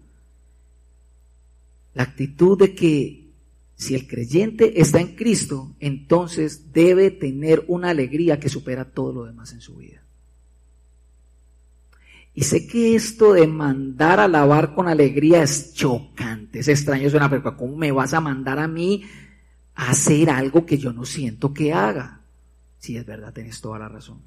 La 1.95 2.03
actitud 2.03 2.59
de 2.59 2.75
que 2.75 3.31
si 3.75 3.95
el 3.95 4.07
creyente 4.07 4.81
está 4.81 4.99
en 4.99 5.15
Cristo, 5.15 5.75
entonces 5.79 6.71
debe 6.71 7.11
tener 7.11 7.63
una 7.67 7.89
alegría 7.89 8.39
que 8.39 8.49
supera 8.49 8.85
todo 8.85 9.13
lo 9.13 9.25
demás 9.25 9.53
en 9.53 9.61
su 9.61 9.77
vida. 9.77 10.03
Y 12.33 12.43
sé 12.43 12.67
que 12.67 12.95
esto 12.95 13.33
de 13.33 13.48
mandar 13.48 14.19
a 14.19 14.27
lavar 14.27 14.74
con 14.74 14.88
alegría 14.88 15.43
es 15.43 15.74
chocante, 15.74 16.59
es 16.59 16.67
extraño, 16.67 17.09
suena, 17.09 17.29
pero 17.29 17.57
¿cómo 17.57 17.75
me 17.75 17.91
vas 17.91 18.13
a 18.13 18.21
mandar 18.21 18.59
a 18.59 18.67
mí 18.67 19.03
a 19.75 19.91
hacer 19.91 20.29
algo 20.29 20.65
que 20.65 20.77
yo 20.77 20.93
no 20.93 21.05
siento 21.05 21.53
que 21.53 21.74
haga? 21.74 22.21
Si 22.77 22.95
es 22.95 23.05
verdad, 23.05 23.33
tienes 23.33 23.59
toda 23.59 23.79
la 23.79 23.89
razón. 23.89 24.21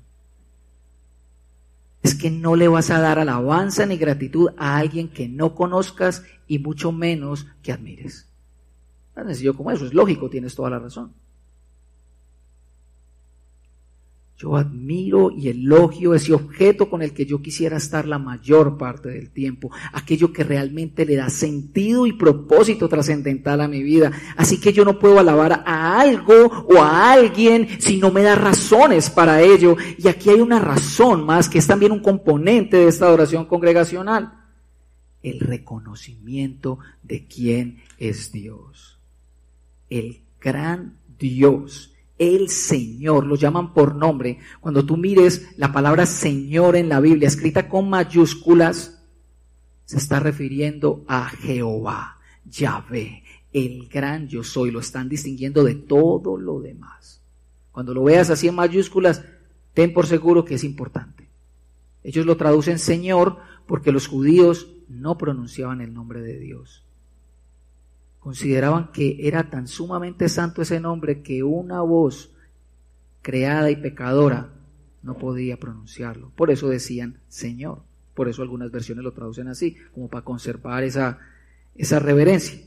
Es 2.03 2.15
que 2.15 2.31
no 2.31 2.57
le 2.57 2.69
vas 2.69 2.91
a 2.91 3.01
dar 3.01 3.19
alabanza 3.19 3.87
ni 3.87 3.97
gratitud 3.97 4.51
a 4.59 4.77
alguien 4.77 5.09
que 5.09 5.29
no 5.29 5.55
conozcas 5.55 6.25
y 6.49 6.59
mucho 6.59 6.91
menos 6.91 7.47
que 7.63 7.73
admires. 7.73 8.29
Tan 9.15 9.27
sencillo 9.27 9.57
como 9.57 9.71
eso, 9.71 9.87
es 9.87 9.95
lógico, 9.95 10.29
tienes 10.29 10.55
toda 10.55 10.71
la 10.71 10.81
razón. 10.81 11.13
Yo 14.43 14.57
admiro 14.57 15.31
y 15.31 15.51
elogio 15.51 16.15
ese 16.15 16.33
objeto 16.33 16.91
con 16.91 17.01
el 17.01 17.13
que 17.13 17.25
yo 17.25 17.41
quisiera 17.41 17.77
estar 17.77 18.09
la 18.09 18.19
mayor 18.19 18.77
parte 18.77 19.09
del 19.09 19.31
tiempo, 19.31 19.71
aquello 19.93 20.33
que 20.33 20.43
realmente 20.43 21.07
le 21.07 21.15
da 21.15 21.31
sentido 21.31 22.09
y 22.09 22.15
propósito 22.15 22.89
trascendental 22.89 23.61
a 23.61 23.69
mi 23.69 23.85
vida. 23.85 24.11
Así 24.37 24.59
que 24.59 24.73
yo 24.73 24.85
no 24.85 24.99
puedo 24.99 25.21
alabar 25.21 25.63
a 25.65 26.01
algo 26.01 26.47
o 26.69 26.83
a 26.83 27.13
alguien 27.13 27.69
si 27.79 27.99
no 27.99 28.11
me 28.11 28.23
da 28.23 28.35
razones 28.35 29.11
para 29.11 29.41
ello. 29.43 29.77
Y 29.97 30.09
aquí 30.09 30.31
hay 30.31 30.41
una 30.41 30.59
razón 30.59 31.25
más 31.25 31.49
que 31.49 31.59
es 31.59 31.69
también 31.69 31.93
un 31.93 32.03
componente 32.03 32.79
de 32.79 32.89
esta 32.89 33.07
adoración 33.07 33.45
congregacional. 33.45 34.41
El 35.23 35.39
reconocimiento 35.39 36.81
de 37.05 37.29
quién 37.29 37.79
es 37.97 38.33
Dios. 38.33 38.99
El 39.89 40.23
gran 40.41 40.99
Dios 41.17 41.92
el 42.23 42.49
Señor, 42.49 43.27
lo 43.27 43.35
llaman 43.35 43.75
por 43.75 43.97
nombre. 43.97 44.39
Cuando 44.61 44.87
tú 44.87 44.97
mires 44.97 45.49
la 45.57 45.73
palabra 45.73 46.07
Señor 46.07 46.77
en 46.77 46.89
la 46.89 47.01
Biblia, 47.01 47.27
escrita 47.27 47.69
con 47.69 47.91
mayúsculas, 47.91 49.03
se 49.85 49.99
está 49.99 50.21
refiriendo 50.21 51.05
a 51.09 51.29
Jehová, 51.29 52.19
Yahvé, 52.45 53.25
el 53.53 53.89
gran 53.89 54.29
yo 54.29 54.45
soy. 54.45 54.71
Lo 54.71 54.81
están 54.81 55.09
distinguiendo 55.09 55.65
de 55.65 55.75
todo 55.75 56.37
lo 56.37 56.61
demás. 56.61 57.23
Cuando 57.73 57.93
lo 57.93 58.05
veas 58.05 58.31
así 58.31 58.49
en 58.49 58.55
mayúsculas, 58.55 59.25
ten 59.75 59.93
por 59.93 60.07
seguro 60.07 60.45
que 60.45 60.55
es 60.55 60.65
importante. 60.65 61.29
Ellos 62.05 62.27
lo 62.27 62.37
traducen 62.37 62.79
Señor 62.79 63.39
porque 63.67 63.93
los 63.93 64.07
judíos 64.07 64.69
no 64.89 65.19
pronunciaban 65.19 65.81
el 65.81 65.93
nombre 65.93 66.21
de 66.21 66.39
Dios. 66.39 66.85
Consideraban 68.23 68.93
que 68.93 69.27
era 69.27 69.51
tan 69.51 69.67
sumamente 69.67 70.29
santo 70.29 70.63
ese 70.63 70.79
nombre 70.79 71.23
que 71.23 71.43
una 71.43 71.81
voz 71.83 72.33
creada 73.21 73.69
y 73.71 73.77
pecadora 73.77 74.53
no 75.03 75.19
podía 75.19 75.59
pronunciarlo. 75.59 76.31
Por 76.37 76.53
eso 76.53 76.69
decían 76.69 77.19
Señor. 77.27 77.83
Por 78.15 78.29
eso 78.29 78.43
algunas 78.43 78.71
versiones 78.71 79.03
lo 79.03 79.13
traducen 79.13 79.49
así, 79.49 79.77
como 79.93 80.09
para 80.09 80.25
conservar 80.25 80.85
esa, 80.85 81.19
esa 81.75 81.99
reverencia. 81.99 82.61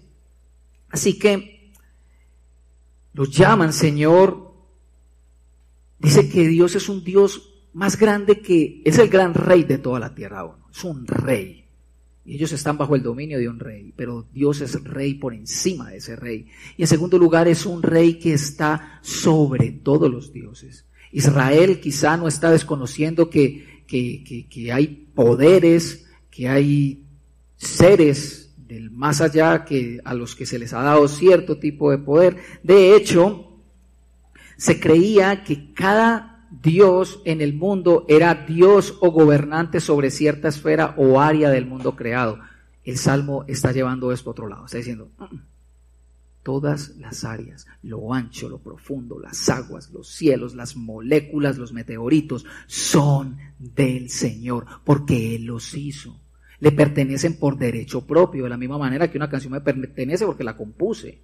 Así 0.90 1.18
que 1.18 1.72
los 3.14 3.32
llaman 3.32 3.72
Señor. 3.72 4.54
Dice 6.00 6.30
que 6.30 6.48
Dios 6.48 6.76
es 6.76 6.90
un 6.90 7.02
Dios 7.02 7.70
más 7.72 7.98
grande 7.98 8.42
que, 8.42 8.82
es 8.84 8.98
el 9.00 9.08
gran 9.08 9.34
rey 9.34 9.64
de 9.64 9.78
toda 9.78 10.02
la 10.02 10.14
tierra. 10.14 10.46
Es 10.70 10.84
un 10.84 11.08
rey. 11.08 11.65
Y 12.26 12.36
ellos 12.36 12.52
están 12.54 12.78
bajo 12.78 12.96
el 12.96 13.04
dominio 13.04 13.38
de 13.38 13.48
un 13.48 13.60
rey, 13.60 13.94
pero 13.96 14.26
Dios 14.34 14.60
es 14.62 14.84
rey 14.84 15.14
por 15.14 15.36
encima 15.36 15.92
de 15.92 15.98
ese 15.98 16.16
rey. 16.16 16.48
Y 16.76 16.82
en 16.82 16.88
segundo 16.88 17.20
lugar 17.20 17.48
es 17.48 17.68
un 17.68 17.84
rey 17.84 18.16
que 18.16 18.34
está 18.34 19.00
sobre 19.04 19.72
todos 19.72 20.12
los 20.12 20.34
dioses. 20.34 20.86
Israel 21.12 21.80
quizá 21.80 22.18
no 22.18 22.28
está 22.28 22.52
desconociendo 22.52 23.30
que, 23.30 23.84
que, 23.88 24.48
que, 24.50 24.74
hay 24.74 24.88
poderes, 25.14 26.08
que 26.32 26.50
hay 26.50 27.06
seres 27.56 28.54
del 28.58 28.90
más 28.90 29.22
allá 29.22 29.64
que 29.64 30.02
a 30.04 30.16
los 30.16 30.36
que 30.36 30.48
se 30.48 30.58
les 30.58 30.74
ha 30.74 30.82
dado 30.82 31.08
cierto 31.08 31.58
tipo 31.60 31.92
de 31.92 32.00
poder. 32.00 32.38
De 32.64 32.96
hecho, 32.96 33.62
se 34.58 34.80
creía 34.80 35.44
que 35.44 35.74
cada 35.74 36.35
Dios 36.62 37.22
en 37.26 37.42
el 37.42 37.54
mundo 37.54 38.06
era 38.08 38.34
Dios 38.34 38.98
o 39.02 39.12
gobernante 39.12 39.80
sobre 39.80 40.12
cierta 40.12 40.48
esfera 40.48 40.94
o 40.98 41.20
área 41.20 41.50
del 41.50 41.66
mundo 41.66 41.96
creado. 41.96 42.40
El 42.84 42.98
Salmo 42.98 43.46
está 43.48 43.72
llevando 43.72 44.12
esto 44.12 44.30
a 44.30 44.32
otro 44.32 44.48
lado. 44.48 44.66
Está 44.66 44.78
diciendo, 44.78 45.10
mm, 45.18 45.38
todas 46.44 46.96
las 46.98 47.24
áreas, 47.24 47.66
lo 47.82 48.14
ancho, 48.14 48.48
lo 48.48 48.60
profundo, 48.60 49.20
las 49.20 49.50
aguas, 49.50 49.90
los 49.92 50.08
cielos, 50.08 50.54
las 50.54 50.76
moléculas, 50.76 51.58
los 51.58 51.74
meteoritos, 51.74 52.46
son 52.68 53.38
del 53.58 54.10
Señor, 54.10 54.66
porque 54.84 55.36
Él 55.36 55.46
los 55.46 55.74
hizo. 55.74 56.20
Le 56.60 56.72
pertenecen 56.72 57.38
por 57.38 57.58
derecho 57.58 58.06
propio, 58.06 58.44
de 58.44 58.50
la 58.50 58.58
misma 58.58 58.78
manera 58.78 59.10
que 59.10 59.18
una 59.18 59.30
canción 59.30 59.54
me 59.54 59.62
pertenece 59.62 60.26
porque 60.26 60.44
la 60.44 60.56
compuse. 60.56 61.22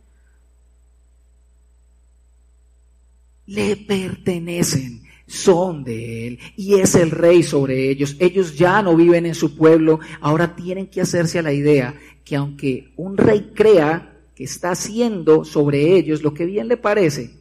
Le 3.45 3.77
pertenecen 3.77 5.00
son 5.31 5.83
de 5.83 6.27
Él 6.27 6.39
y 6.55 6.75
es 6.75 6.95
el 6.95 7.09
rey 7.09 7.41
sobre 7.41 7.89
ellos. 7.89 8.15
Ellos 8.19 8.57
ya 8.57 8.81
no 8.81 8.95
viven 8.95 9.25
en 9.25 9.35
su 9.35 9.55
pueblo, 9.55 9.99
ahora 10.19 10.55
tienen 10.55 10.87
que 10.87 11.01
hacerse 11.01 11.39
a 11.39 11.41
la 11.41 11.53
idea 11.53 11.95
que 12.23 12.35
aunque 12.35 12.93
un 12.97 13.17
rey 13.17 13.51
crea 13.55 14.19
que 14.35 14.43
está 14.43 14.71
haciendo 14.71 15.45
sobre 15.45 15.95
ellos 15.95 16.21
lo 16.21 16.33
que 16.33 16.45
bien 16.45 16.67
le 16.67 16.77
parece, 16.77 17.31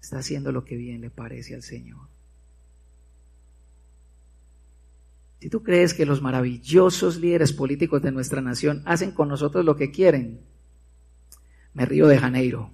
está 0.00 0.18
haciendo 0.18 0.52
lo 0.52 0.64
que 0.64 0.76
bien 0.76 1.00
le 1.00 1.10
parece 1.10 1.54
al 1.54 1.62
Señor. 1.62 2.08
Si 5.40 5.48
tú 5.48 5.62
crees 5.62 5.94
que 5.94 6.04
los 6.04 6.20
maravillosos 6.20 7.18
líderes 7.18 7.52
políticos 7.52 8.02
de 8.02 8.12
nuestra 8.12 8.40
nación 8.40 8.82
hacen 8.84 9.12
con 9.12 9.28
nosotros 9.28 9.64
lo 9.64 9.76
que 9.76 9.90
quieren, 9.90 10.40
me 11.74 11.86
río 11.86 12.06
de 12.08 12.18
Janeiro 12.18 12.72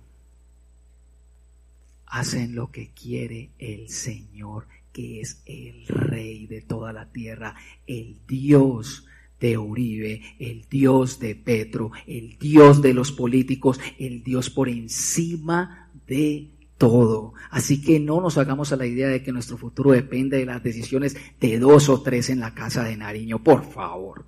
hacen 2.14 2.54
lo 2.54 2.70
que 2.70 2.90
quiere 2.90 3.50
el 3.58 3.88
Señor, 3.88 4.68
que 4.92 5.20
es 5.20 5.42
el 5.46 5.84
Rey 5.88 6.46
de 6.46 6.62
toda 6.62 6.92
la 6.92 7.10
tierra, 7.10 7.56
el 7.88 8.18
Dios 8.28 9.04
de 9.40 9.58
Uribe, 9.58 10.22
el 10.38 10.64
Dios 10.70 11.18
de 11.18 11.34
Petro, 11.34 11.90
el 12.06 12.38
Dios 12.38 12.80
de 12.82 12.94
los 12.94 13.10
políticos, 13.10 13.80
el 13.98 14.22
Dios 14.22 14.48
por 14.48 14.68
encima 14.68 15.90
de 16.06 16.50
todo. 16.78 17.34
Así 17.50 17.82
que 17.82 17.98
no 17.98 18.20
nos 18.20 18.38
hagamos 18.38 18.72
a 18.72 18.76
la 18.76 18.86
idea 18.86 19.08
de 19.08 19.24
que 19.24 19.32
nuestro 19.32 19.58
futuro 19.58 19.90
depende 19.90 20.38
de 20.38 20.46
las 20.46 20.62
decisiones 20.62 21.16
de 21.40 21.58
dos 21.58 21.88
o 21.88 22.00
tres 22.00 22.30
en 22.30 22.38
la 22.38 22.54
casa 22.54 22.84
de 22.84 22.96
Nariño, 22.96 23.42
por 23.42 23.68
favor. 23.68 24.24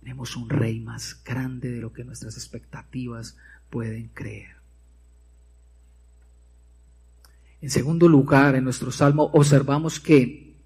Tenemos 0.00 0.34
un 0.36 0.50
rey 0.50 0.80
más 0.80 1.22
grande 1.24 1.70
de 1.70 1.80
lo 1.80 1.92
que 1.92 2.02
nuestras 2.02 2.36
expectativas 2.36 3.36
pueden 3.72 4.10
creer. 4.12 4.50
En 7.62 7.70
segundo 7.70 8.06
lugar, 8.06 8.54
en 8.54 8.64
nuestro 8.64 8.92
salmo 8.92 9.30
observamos 9.32 9.98
que 9.98 10.56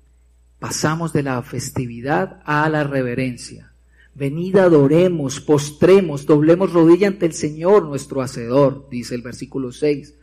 pasamos 0.59 1.13
de 1.13 1.23
la 1.23 1.41
festividad 1.43 2.43
a 2.45 2.69
la 2.69 2.83
reverencia. 2.83 3.73
Venid, 4.15 4.57
adoremos, 4.57 5.41
postremos, 5.41 6.27
doblemos 6.27 6.73
rodilla 6.73 7.07
ante 7.07 7.27
el 7.27 7.35
Señor, 7.35 7.85
nuestro 7.85 8.23
Hacedor, 8.23 8.89
dice 8.91 9.15
el 9.15 9.23
versículo 9.23 9.71
6. 9.71 10.15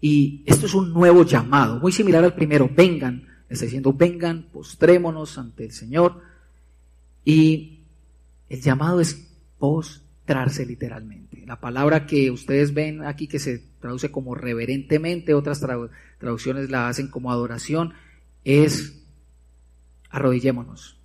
Y 0.00 0.42
esto 0.46 0.66
es 0.66 0.74
un 0.74 0.92
nuevo 0.92 1.24
llamado, 1.24 1.78
muy 1.78 1.92
similar 1.92 2.24
al 2.24 2.34
primero. 2.34 2.68
Vengan, 2.74 3.28
está 3.48 3.66
diciendo, 3.66 3.92
vengan, 3.92 4.48
postrémonos 4.52 5.38
ante 5.38 5.66
el 5.66 5.72
Señor. 5.72 6.20
Y 7.24 7.80
el 8.48 8.60
llamado 8.60 9.00
es 9.00 9.28
postrarse 9.58 10.66
literalmente. 10.66 11.33
La 11.46 11.60
palabra 11.60 12.06
que 12.06 12.30
ustedes 12.30 12.74
ven 12.74 13.04
aquí 13.04 13.28
que 13.28 13.38
se 13.38 13.62
traduce 13.80 14.10
como 14.10 14.34
reverentemente, 14.34 15.34
otras 15.34 15.60
traducciones 16.18 16.70
la 16.70 16.88
hacen 16.88 17.08
como 17.08 17.30
adoración, 17.30 17.94
es 18.44 19.04
arrodillémonos. 20.10 20.98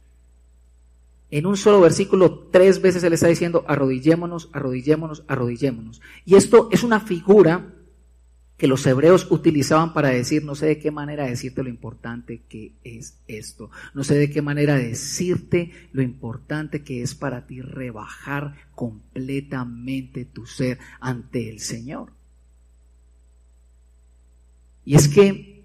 En 1.31 1.45
un 1.45 1.57
solo 1.57 1.81
versículo, 1.81 2.47
tres 2.51 2.81
veces 2.81 3.01
se 3.01 3.09
le 3.09 3.15
está 3.15 3.27
diciendo 3.27 3.63
arrodillémonos, 3.67 4.49
arrodillémonos, 4.51 5.23
arrodillémonos. 5.27 6.01
Y 6.25 6.35
esto 6.35 6.69
es 6.71 6.83
una 6.83 6.99
figura 6.99 7.75
que 8.59 8.67
los 8.67 8.85
hebreos 8.85 9.27
utilizaban 9.31 9.93
para 9.93 10.09
decir, 10.09 10.43
no 10.43 10.53
sé 10.53 10.65
de 10.65 10.79
qué 10.79 10.91
manera 10.91 11.25
decirte 11.25 11.63
lo 11.63 11.69
importante 11.69 12.41
que 12.49 12.73
es 12.83 13.17
esto, 13.25 13.71
no 13.93 14.03
sé 14.03 14.15
de 14.15 14.29
qué 14.29 14.41
manera 14.41 14.75
decirte 14.75 15.71
lo 15.93 16.01
importante 16.01 16.83
que 16.83 17.01
es 17.01 17.15
para 17.15 17.47
ti 17.47 17.61
rebajar 17.61 18.55
completamente 18.75 20.25
tu 20.25 20.45
ser 20.45 20.77
ante 20.99 21.49
el 21.49 21.61
Señor. 21.61 22.11
Y 24.83 24.95
es 24.95 25.07
que 25.07 25.63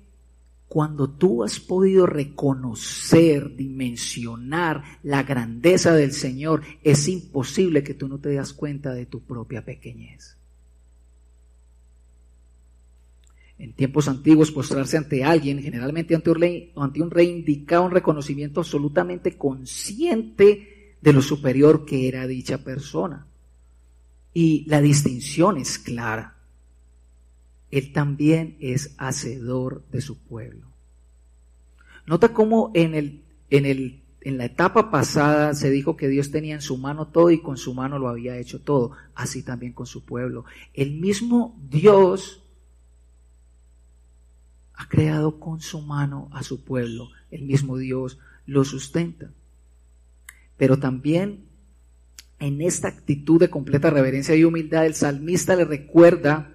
cuando 0.68 1.11
tú 1.11 1.42
has 1.42 1.59
podido 1.59 2.07
reconocer, 2.07 3.57
dimensionar 3.57 4.85
la 5.02 5.24
grandeza 5.24 5.94
del 5.94 6.12
Señor, 6.12 6.62
es 6.85 7.09
imposible 7.09 7.83
que 7.83 7.94
tú 7.94 8.07
no 8.07 8.20
te 8.20 8.33
das 8.35 8.52
cuenta 8.52 8.94
de 8.94 9.07
tu 9.07 9.24
propia 9.24 9.64
pequeñez. 9.64 10.37
En 13.58 13.72
tiempos 13.72 14.08
antiguos, 14.08 14.50
postrarse 14.50 14.96
ante 14.96 15.22
alguien, 15.22 15.62
generalmente 15.62 16.14
ante 16.14 16.30
un 16.30 16.36
rey, 16.36 16.72
ante 16.76 17.00
un 17.00 17.10
rey 17.10 17.28
indicaba 17.28 17.86
un 17.86 17.92
reconocimiento 17.92 18.60
absolutamente 18.60 19.38
consciente 19.38 20.96
de 21.00 21.12
lo 21.12 21.22
superior 21.22 21.84
que 21.84 22.08
era 22.08 22.26
dicha 22.26 22.58
persona. 22.64 23.26
Y 24.32 24.64
la 24.66 24.80
distinción 24.80 25.58
es 25.58 25.78
clara. 25.78 26.36
Él 27.70 27.92
también 27.92 28.56
es 28.60 28.94
hacedor 28.98 29.84
de 29.90 30.00
su 30.00 30.18
pueblo. 30.18 30.68
Nota 32.06 32.32
cómo 32.32 32.70
en, 32.74 32.94
el, 32.94 33.24
en, 33.50 33.66
el, 33.66 34.02
en 34.20 34.38
la 34.38 34.44
etapa 34.44 34.90
pasada 34.90 35.54
se 35.54 35.70
dijo 35.70 35.96
que 35.96 36.08
Dios 36.08 36.30
tenía 36.30 36.54
en 36.54 36.60
su 36.60 36.76
mano 36.76 37.08
todo 37.08 37.30
y 37.30 37.40
con 37.40 37.56
su 37.56 37.74
mano 37.74 37.98
lo 37.98 38.08
había 38.08 38.36
hecho 38.36 38.60
todo. 38.60 38.92
Así 39.14 39.42
también 39.42 39.72
con 39.72 39.86
su 39.86 40.04
pueblo. 40.04 40.44
El 40.72 40.92
mismo 40.92 41.60
Dios 41.68 42.43
ha 44.74 44.88
creado 44.88 45.38
con 45.40 45.60
su 45.60 45.80
mano 45.80 46.28
a 46.32 46.42
su 46.42 46.64
pueblo. 46.64 47.10
El 47.30 47.42
mismo 47.42 47.76
Dios 47.76 48.18
lo 48.46 48.64
sustenta. 48.64 49.30
Pero 50.56 50.78
también 50.78 51.46
en 52.38 52.60
esta 52.60 52.88
actitud 52.88 53.40
de 53.40 53.50
completa 53.50 53.90
reverencia 53.90 54.34
y 54.34 54.44
humildad, 54.44 54.87
el 54.87 54.94
salmista 54.94 55.56
le 55.56 55.64
recuerda 55.64 56.54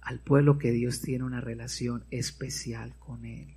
al 0.00 0.20
pueblo 0.20 0.58
que 0.58 0.72
Dios 0.72 1.00
tiene 1.00 1.24
una 1.24 1.40
relación 1.40 2.04
especial 2.10 2.94
con 2.98 3.24
él. 3.26 3.54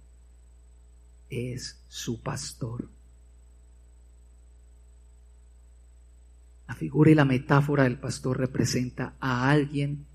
Es 1.30 1.82
su 1.88 2.22
pastor. 2.22 2.90
La 6.68 6.76
figura 6.76 7.10
y 7.12 7.16
la 7.16 7.26
metáfora 7.26 7.84
del 7.84 8.00
pastor 8.00 8.38
representa 8.38 9.16
a 9.20 9.50
alguien 9.50 10.06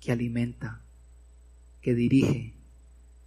que 0.00 0.12
alimenta, 0.12 0.82
que 1.80 1.94
dirige, 1.94 2.54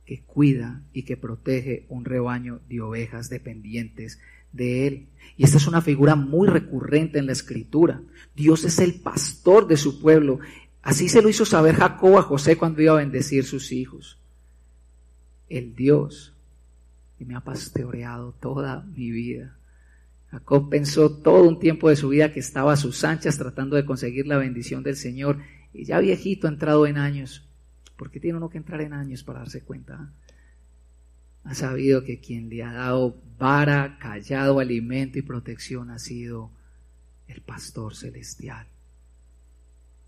que 0.06 0.22
cuida 0.22 0.84
y 0.94 1.04
que 1.04 1.18
protege 1.18 1.86
un 1.89 2.06
rebaño 2.06 2.60
de 2.70 2.82
ovejas 2.82 3.30
dependientes 3.30 4.20
de 4.52 4.88
él. 4.88 5.08
Y 5.38 5.44
esta 5.44 5.58
es 5.58 5.68
una 5.68 5.82
figura 5.82 6.16
muy 6.16 6.48
recurrente 6.48 7.20
en 7.20 7.26
la 7.26 7.32
escritura. 7.32 8.02
Dios 8.36 8.63
es 8.63 8.80
el 8.80 8.96
pastor 8.96 9.68
de 9.68 9.78
su 9.78 10.02
pueblo. 10.02 10.39
Así 10.82 11.10
se 11.10 11.22
lo 11.22 11.30
hizo 11.30 11.46
saber 11.46 11.76
Jacob 11.76 12.18
a 12.18 12.22
José 12.22 12.58
cuando 12.58 12.82
iba 12.82 12.94
a 12.94 12.98
bendecir 12.98 13.46
sus 13.46 13.72
hijos. 13.72 14.20
El 15.50 15.76
Dios 15.76 16.34
que 17.18 17.26
me 17.26 17.36
ha 17.36 17.42
pastoreado 17.42 18.34
toda 18.39 18.82
mi 18.82 19.12
vida. 19.12 19.58
Jacob 20.30 20.70
pensó 20.70 21.12
todo 21.12 21.44
un 21.44 21.60
tiempo 21.60 21.89
de 21.89 21.96
su 21.96 22.10
vida 22.10 22.34
que 22.34 22.39
estaba 22.39 22.74
a 22.74 22.78
sus 22.78 23.04
anchas 23.04 23.38
tratando 23.38 23.76
de 23.76 23.86
conseguir 23.86 24.26
la 24.26 24.38
bendición 24.38 24.84
del 24.84 24.96
Señor. 24.96 25.39
Y 25.74 25.86
ya 25.86 26.00
viejito, 26.00 26.48
entrado 26.48 26.88
en 26.88 26.98
años. 26.98 27.48
¿Por 27.97 28.12
qué 28.12 28.19
tiene 28.19 28.38
uno 28.38 28.49
que 28.49 28.58
entrar 28.58 28.82
en 28.82 28.93
años 28.93 29.23
para 29.23 29.39
darse 29.39 29.62
cuenta? 29.62 30.12
Ha 31.43 31.56
sabido 31.56 32.03
que 32.03 32.19
quien 32.19 32.49
le 32.49 32.63
ha 32.63 32.71
dado 32.71 33.15
vara, 33.38 33.97
callado, 33.99 34.60
alimento 34.60 35.19
y 35.19 35.21
protección 35.21 35.91
ha 35.91 35.99
sido 35.99 36.51
el 37.27 37.41
pastor 37.41 37.95
celestial. 37.95 38.67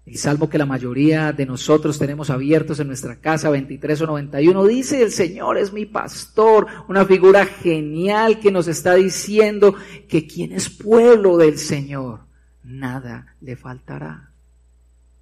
El 0.05 0.17
salmo 0.17 0.47
que 0.47 0.59
la 0.59 0.67
mayoría 0.67 1.33
de 1.33 1.47
nosotros 1.47 1.97
tenemos 1.97 2.29
abiertos 2.29 2.79
en 2.79 2.87
nuestra 2.87 3.15
casa, 3.15 3.49
23 3.49 4.01
o 4.01 4.05
91, 4.05 4.65
dice, 4.65 5.01
el 5.01 5.11
Señor 5.11 5.57
es 5.57 5.73
mi 5.73 5.87
pastor, 5.87 6.67
una 6.87 7.05
figura 7.05 7.45
genial 7.45 8.39
que 8.39 8.51
nos 8.51 8.67
está 8.67 8.93
diciendo 8.93 9.75
que 10.07 10.27
quien 10.27 10.51
es 10.51 10.69
pueblo 10.69 11.37
del 11.37 11.57
Señor, 11.57 12.19
nada 12.63 13.35
le 13.41 13.55
faltará, 13.55 14.29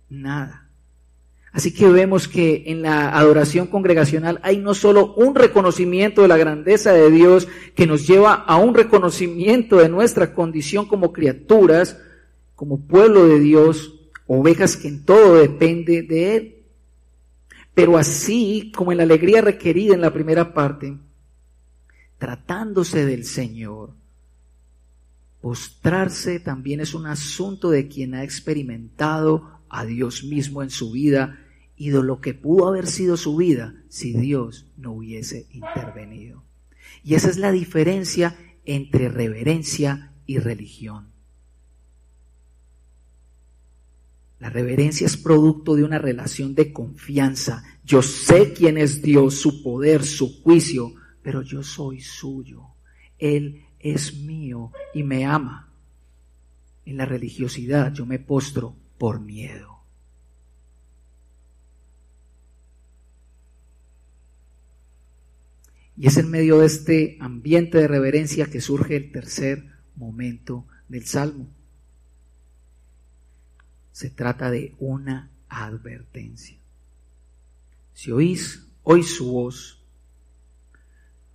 nada. 0.10 0.62
Así 1.54 1.72
que 1.72 1.88
vemos 1.88 2.28
que 2.28 2.63
en 2.66 2.82
la 2.82 3.16
adoración 3.16 3.68
congregacional 3.68 4.39
hay 4.42 4.58
no 4.58 4.74
solo 4.74 5.13
un 5.13 5.36
reconocimiento 5.36 6.24
de 6.24 6.28
la 6.28 6.36
grandeza 6.36 6.94
de 6.94 7.12
Dios 7.12 7.48
que 7.76 7.86
nos 7.86 8.08
lleva 8.08 8.34
a 8.34 8.58
un 8.58 8.74
reconocimiento 8.74 9.78
de 9.78 9.88
nuestra 9.88 10.34
condición 10.34 10.88
como 10.88 11.13
criaturas, 11.13 12.00
como 12.56 12.88
pueblo 12.88 13.28
de 13.28 13.39
Dios, 13.39 13.94
ovejas 14.26 14.76
que 14.78 14.88
en 14.88 15.06
todo 15.06 15.36
depende 15.36 16.02
de 16.02 16.36
Él. 16.36 16.56
Pero 17.76 18.00
así 18.00 18.72
como 18.76 18.92
en 18.92 18.98
la 18.98 19.04
alegría 19.04 19.42
requerida 19.42 19.94
en 19.94 20.02
la 20.02 20.12
primera 20.12 20.56
parte, 20.56 20.98
tratándose 22.18 23.06
del 23.06 23.26
Señor, 23.26 23.92
postrarse 25.39 26.39
también 26.39 26.80
es 26.80 26.96
un 26.96 27.06
asunto 27.06 27.70
de 27.70 27.88
quien 27.88 28.16
ha 28.16 28.24
experimentado 28.24 29.60
a 29.70 29.86
Dios 29.86 30.24
mismo 30.24 30.63
en 30.63 30.72
su 30.72 30.92
vida 30.92 31.39
y 31.76 31.90
de 31.90 32.04
lo 32.04 32.22
que 32.22 32.34
pudo 32.34 32.68
haber 32.68 32.88
sido 32.88 33.18
su 33.18 33.36
vida 33.36 33.76
si 33.90 34.14
Dios 34.14 34.68
no 34.78 34.94
hubiese 34.94 35.48
intervenido. 35.52 36.44
Y 37.04 37.16
esa 37.16 37.30
es 37.30 37.38
la 37.38 37.52
diferencia 37.52 38.36
entre 38.66 39.10
reverencia 39.10 40.14
y 40.26 40.40
religión. 40.40 41.14
La 44.40 44.50
reverencia 44.50 45.08
es 45.08 45.16
producto 45.16 45.76
de 45.76 45.86
una 45.86 46.00
relación 46.00 46.54
de 46.54 46.74
confianza. 46.74 47.64
Yo 47.86 48.02
sé 48.02 48.52
quién 48.54 48.78
es 48.78 49.02
Dios, 49.02 49.36
su 49.36 49.64
poder, 49.64 50.04
su 50.04 50.42
juicio, 50.42 50.94
pero 51.22 51.42
yo 51.42 51.64
soy 51.64 52.02
suyo. 52.02 52.64
Él 53.18 53.64
es 53.80 54.16
mío 54.16 54.72
y 54.94 55.04
me 55.04 55.26
ama. 55.26 55.72
En 56.86 56.98
la 56.98 57.06
religiosidad 57.06 57.94
yo 57.94 58.06
me 58.06 58.20
postro 58.20 58.76
por 58.98 59.22
miedo. 59.22 59.73
Y 65.96 66.08
es 66.08 66.18
en 66.18 66.30
medio 66.30 66.60
de 66.60 66.66
este 66.66 67.18
ambiente 67.20 67.78
de 67.78 67.88
reverencia 67.88 68.48
que 68.48 68.62
surge 68.62 68.96
el 68.96 69.12
tercer 69.12 69.66
momento 69.96 70.66
del 70.90 71.06
Salmo. 71.06 71.48
Se 73.92 74.10
trata 74.10 74.50
de 74.50 74.74
una 74.80 75.30
advertencia. 75.50 76.58
Si 77.94 78.12
oís 78.12 78.68
hoy 78.82 79.04
su 79.04 79.32
voz, 79.32 79.84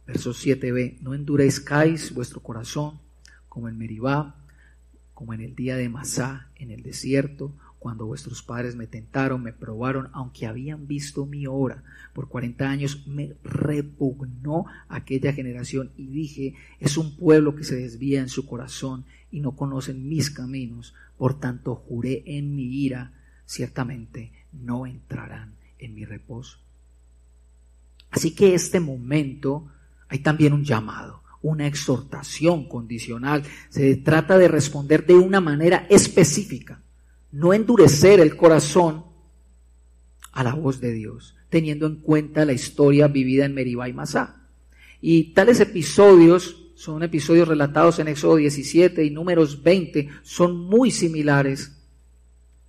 verso 0.06 0.32
7b, 0.32 0.98
no 1.00 1.14
endurezcáis 1.14 2.12
vuestro 2.12 2.40
corazón 2.40 2.98
como 3.48 3.68
en 3.68 3.78
Meribá, 3.78 4.34
como 5.14 5.34
en 5.34 5.40
el 5.40 5.54
día 5.54 5.76
de 5.76 5.88
Masá 5.88 6.48
en 6.56 6.70
el 6.70 6.82
desierto, 6.82 7.52
cuando 7.78 8.06
vuestros 8.06 8.42
padres 8.42 8.74
me 8.76 8.86
tentaron, 8.86 9.42
me 9.42 9.52
probaron, 9.52 10.10
aunque 10.12 10.46
habían 10.46 10.86
visto 10.86 11.26
mi 11.26 11.46
obra 11.46 11.84
por 12.12 12.28
40 12.28 12.68
años, 12.68 13.06
me 13.06 13.36
repugnó 13.44 14.66
aquella 14.88 15.32
generación 15.32 15.92
y 15.96 16.06
dije, 16.08 16.54
es 16.80 16.96
un 16.96 17.16
pueblo 17.16 17.54
que 17.54 17.64
se 17.64 17.76
desvía 17.76 18.20
en 18.20 18.28
su 18.28 18.46
corazón 18.46 19.04
y 19.30 19.40
no 19.40 19.56
conocen 19.56 20.08
mis 20.08 20.30
caminos, 20.30 20.94
por 21.16 21.38
tanto, 21.38 21.74
juré 21.74 22.22
en 22.26 22.54
mi 22.54 22.64
ira, 22.64 23.12
ciertamente 23.44 24.32
no 24.52 24.86
entrarán 24.86 25.54
en 25.78 25.94
mi 25.94 26.04
reposo. 26.04 26.58
Así 28.10 28.34
que 28.34 28.54
este 28.54 28.80
momento 28.80 29.70
hay 30.08 30.20
también 30.20 30.52
un 30.52 30.64
llamado, 30.64 31.22
una 31.42 31.66
exhortación 31.66 32.68
condicional. 32.68 33.42
Se 33.68 33.96
trata 33.96 34.38
de 34.38 34.48
responder 34.48 35.06
de 35.06 35.14
una 35.14 35.40
manera 35.40 35.86
específica, 35.90 36.82
no 37.32 37.52
endurecer 37.52 38.20
el 38.20 38.36
corazón 38.36 39.04
a 40.32 40.44
la 40.44 40.54
voz 40.54 40.80
de 40.80 40.92
Dios, 40.92 41.36
teniendo 41.48 41.86
en 41.86 41.96
cuenta 41.96 42.44
la 42.44 42.52
historia 42.52 43.08
vivida 43.08 43.44
en 43.44 43.54
Meribá 43.54 43.88
y 43.88 43.92
Masá. 43.92 44.48
Y 45.00 45.34
tales 45.34 45.60
episodios 45.60 46.72
son 46.74 47.02
episodios 47.02 47.48
relatados 47.48 47.98
en 47.98 48.08
Éxodo 48.08 48.36
17 48.36 49.04
y 49.04 49.10
números 49.10 49.62
20, 49.62 50.08
son 50.22 50.56
muy 50.56 50.90
similares. 50.90 51.74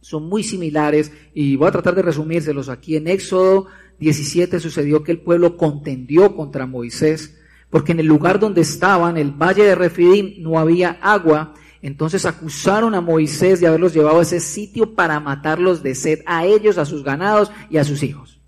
Son 0.01 0.23
muy 0.29 0.43
similares 0.43 1.11
y 1.33 1.57
voy 1.57 1.67
a 1.67 1.71
tratar 1.71 1.93
de 1.93 2.01
resumírselos 2.01 2.69
aquí. 2.69 2.95
En 2.95 3.07
Éxodo 3.07 3.67
17 3.99 4.59
sucedió 4.59 5.03
que 5.03 5.11
el 5.11 5.19
pueblo 5.19 5.57
contendió 5.57 6.35
contra 6.35 6.65
Moisés 6.65 7.35
porque 7.69 7.91
en 7.91 7.99
el 7.99 8.07
lugar 8.07 8.39
donde 8.39 8.61
estaban, 8.61 9.17
el 9.17 9.31
valle 9.31 9.63
de 9.63 9.75
Refidim, 9.75 10.41
no 10.41 10.57
había 10.57 10.97
agua. 11.01 11.53
Entonces 11.81 12.25
acusaron 12.25 12.93
a 12.93 13.01
Moisés 13.01 13.59
de 13.59 13.67
haberlos 13.67 13.93
llevado 13.93 14.19
a 14.19 14.23
ese 14.23 14.39
sitio 14.39 14.95
para 14.95 15.19
matarlos 15.19 15.81
de 15.81 15.95
sed 15.95 16.19
a 16.25 16.45
ellos, 16.45 16.77
a 16.77 16.85
sus 16.85 17.03
ganados 17.03 17.51
y 17.69 17.77
a 17.77 17.83
sus 17.83 18.03
hijos. 18.03 18.39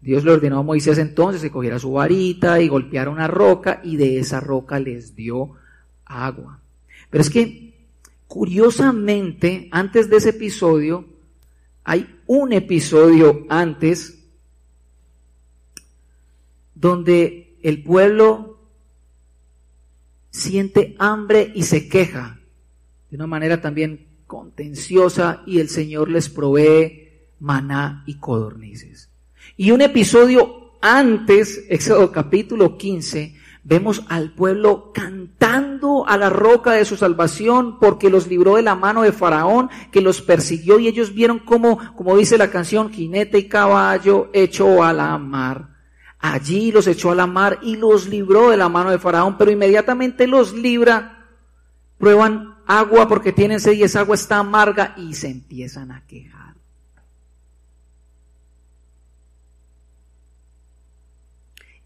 Dios 0.00 0.24
le 0.24 0.32
ordenó 0.32 0.58
a 0.58 0.62
Moisés 0.62 0.98
entonces 0.98 1.42
que 1.42 1.50
cogiera 1.50 1.78
su 1.78 1.92
varita 1.92 2.60
y 2.60 2.68
golpeara 2.68 3.10
una 3.10 3.26
roca 3.26 3.80
y 3.82 3.96
de 3.96 4.18
esa 4.18 4.40
roca 4.40 4.78
les 4.78 5.16
dio 5.16 5.52
agua. 6.04 6.60
Pero 7.10 7.22
es 7.22 7.30
que, 7.30 7.74
curiosamente, 8.26 9.68
antes 9.72 10.08
de 10.08 10.16
ese 10.16 10.30
episodio, 10.30 11.06
hay 11.84 12.20
un 12.26 12.52
episodio 12.52 13.46
antes 13.48 14.18
donde 16.74 17.56
el 17.62 17.82
pueblo 17.82 18.57
siente 20.30 20.94
hambre 20.98 21.52
y 21.54 21.64
se 21.64 21.88
queja 21.88 22.38
de 23.10 23.16
una 23.16 23.26
manera 23.26 23.60
también 23.60 24.06
contenciosa 24.26 25.42
y 25.46 25.60
el 25.60 25.68
Señor 25.68 26.10
les 26.10 26.28
provee 26.28 27.08
maná 27.40 28.04
y 28.06 28.18
codornices. 28.18 29.10
Y 29.56 29.70
un 29.70 29.80
episodio 29.80 30.72
antes, 30.80 31.64
Éxodo 31.68 32.12
capítulo 32.12 32.76
15, 32.76 33.34
vemos 33.64 34.04
al 34.08 34.32
pueblo 34.34 34.92
cantando 34.94 36.06
a 36.06 36.16
la 36.16 36.30
roca 36.30 36.72
de 36.72 36.84
su 36.84 36.96
salvación 36.96 37.78
porque 37.78 38.10
los 38.10 38.26
libró 38.28 38.56
de 38.56 38.62
la 38.62 38.74
mano 38.74 39.02
de 39.02 39.12
Faraón 39.12 39.70
que 39.90 40.00
los 40.00 40.22
persiguió 40.22 40.78
y 40.78 40.88
ellos 40.88 41.14
vieron 41.14 41.38
como, 41.38 41.78
como 41.94 42.16
dice 42.16 42.38
la 42.38 42.50
canción, 42.50 42.90
jinete 42.90 43.38
y 43.38 43.48
caballo 43.48 44.30
echó 44.32 44.84
a 44.84 44.92
la 44.92 45.16
mar. 45.18 45.77
Allí 46.20 46.72
los 46.72 46.86
echó 46.86 47.12
a 47.12 47.14
la 47.14 47.26
mar 47.26 47.60
y 47.62 47.76
los 47.76 48.08
libró 48.08 48.50
de 48.50 48.56
la 48.56 48.68
mano 48.68 48.90
de 48.90 48.98
Faraón, 48.98 49.38
pero 49.38 49.50
inmediatamente 49.50 50.26
los 50.26 50.52
libra, 50.52 51.26
prueban 51.96 52.56
agua 52.66 53.08
porque 53.08 53.32
tienen 53.32 53.60
sed 53.60 53.72
y 53.72 53.82
esa 53.84 54.00
agua 54.00 54.16
está 54.16 54.38
amarga 54.38 54.94
y 54.96 55.14
se 55.14 55.28
empiezan 55.28 55.90
a 55.92 56.06
quejar. 56.06 56.54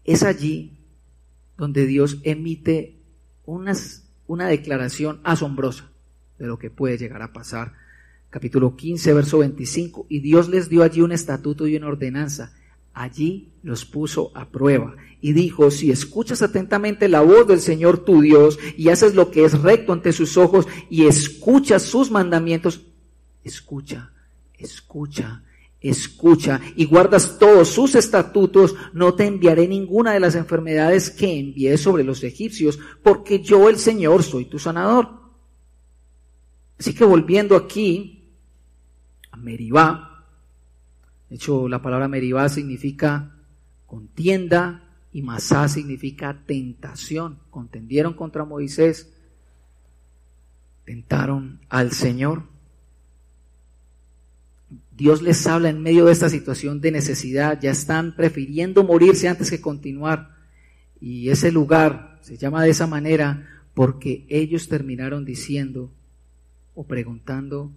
Es 0.03 0.23
allí 0.23 0.77
donde 1.57 1.85
Dios 1.85 2.17
emite 2.23 2.99
una 3.45 4.47
declaración 4.47 5.21
asombrosa 5.23 5.91
de 6.37 6.47
lo 6.47 6.57
que 6.59 6.69
puede 6.69 6.97
llegar 6.97 7.21
a 7.21 7.31
pasar. 7.31 7.73
Capítulo 8.29 8.75
15, 8.75 9.13
verso 9.13 9.37
25. 9.37 10.07
Y 10.09 10.19
Dios 10.19 10.49
les 10.49 10.67
dio 10.67 10.83
allí 10.83 11.01
un 11.01 11.11
estatuto 11.11 11.67
y 11.67 11.77
una 11.77 11.87
ordenanza. 11.87 12.53
Allí 12.93 13.53
los 13.63 13.85
puso 13.85 14.31
a 14.35 14.49
prueba 14.49 14.95
y 15.21 15.33
dijo, 15.33 15.71
si 15.71 15.89
escuchas 15.89 16.41
atentamente 16.41 17.07
la 17.07 17.21
voz 17.21 17.47
del 17.47 17.61
Señor 17.61 17.99
tu 17.99 18.21
Dios 18.21 18.59
y 18.77 18.89
haces 18.89 19.15
lo 19.15 19.31
que 19.31 19.45
es 19.45 19.61
recto 19.61 19.93
ante 19.93 20.11
sus 20.11 20.37
ojos 20.37 20.67
y 20.89 21.05
escuchas 21.05 21.83
sus 21.83 22.11
mandamientos, 22.11 22.81
escucha, 23.43 24.11
escucha, 24.57 25.43
escucha 25.79 26.59
y 26.75 26.85
guardas 26.85 27.39
todos 27.39 27.69
sus 27.69 27.95
estatutos, 27.95 28.75
no 28.93 29.13
te 29.13 29.25
enviaré 29.25 29.67
ninguna 29.67 30.11
de 30.11 30.19
las 30.19 30.35
enfermedades 30.35 31.09
que 31.09 31.39
envié 31.39 31.77
sobre 31.77 32.03
los 32.03 32.23
egipcios, 32.23 32.79
porque 33.01 33.39
yo 33.41 33.69
el 33.69 33.77
Señor 33.77 34.23
soy 34.23 34.45
tu 34.45 34.59
sanador. 34.59 35.09
Así 36.77 36.93
que 36.93 37.05
volviendo 37.05 37.55
aquí 37.55 38.29
a 39.31 39.37
Meribá, 39.37 40.12
de 41.33 41.37
hecho, 41.37 41.67
la 41.67 41.81
palabra 41.81 42.07
Meribá 42.07 42.47
significa 42.47 43.35
contienda 43.87 44.83
y 45.11 45.23
Masá 45.23 45.67
significa 45.67 46.43
tentación. 46.45 47.39
Contendieron 47.49 48.13
contra 48.13 48.45
Moisés, 48.45 49.11
tentaron 50.85 51.59
al 51.69 51.91
Señor. 51.91 52.43
Dios 54.95 55.23
les 55.23 55.47
habla 55.47 55.69
en 55.69 55.81
medio 55.81 56.05
de 56.05 56.11
esta 56.11 56.29
situación 56.29 56.81
de 56.81 56.91
necesidad, 56.91 57.59
ya 57.59 57.71
están 57.71 58.15
prefiriendo 58.15 58.83
morirse 58.83 59.27
antes 59.27 59.49
que 59.49 59.59
continuar. 59.59 60.35
Y 61.01 61.29
ese 61.29 61.51
lugar 61.51 62.19
se 62.21 62.37
llama 62.37 62.61
de 62.61 62.69
esa 62.69 62.85
manera 62.85 63.63
porque 63.73 64.27
ellos 64.29 64.69
terminaron 64.69 65.25
diciendo 65.25 65.91
o 66.75 66.85
preguntando, 66.85 67.71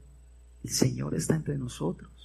el 0.62 0.68
Señor 0.68 1.14
está 1.14 1.36
entre 1.36 1.56
nosotros. 1.56 2.15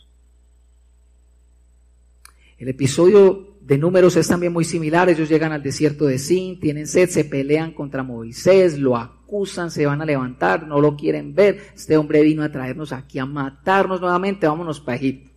El 2.62 2.68
episodio 2.68 3.58
de 3.60 3.80
números 3.80 4.16
es 4.18 4.28
también 4.28 4.54
muy 4.54 4.66
similar. 4.66 5.10
Ellos 5.10 5.28
llegan 5.28 5.52
al 5.52 5.64
desierto 5.64 6.06
de 6.06 6.20
Sin, 6.20 6.60
tienen 6.60 6.86
sed, 6.86 7.10
se 7.10 7.26
pelean 7.26 7.74
contra 7.74 8.04
Moisés, 8.04 8.78
lo 8.78 8.96
acusan, 8.96 9.72
se 9.72 9.88
van 9.88 10.00
a 10.00 10.06
levantar, 10.06 10.68
no 10.68 10.80
lo 10.80 10.96
quieren 10.96 11.34
ver. 11.34 11.60
Este 11.74 11.98
hombre 11.98 12.22
vino 12.22 12.44
a 12.44 12.52
traernos 12.52 12.94
aquí 12.94 13.18
a 13.18 13.26
matarnos 13.26 14.00
nuevamente, 14.00 14.46
vámonos 14.46 14.80
para 14.80 14.98
Egipto. 14.98 15.32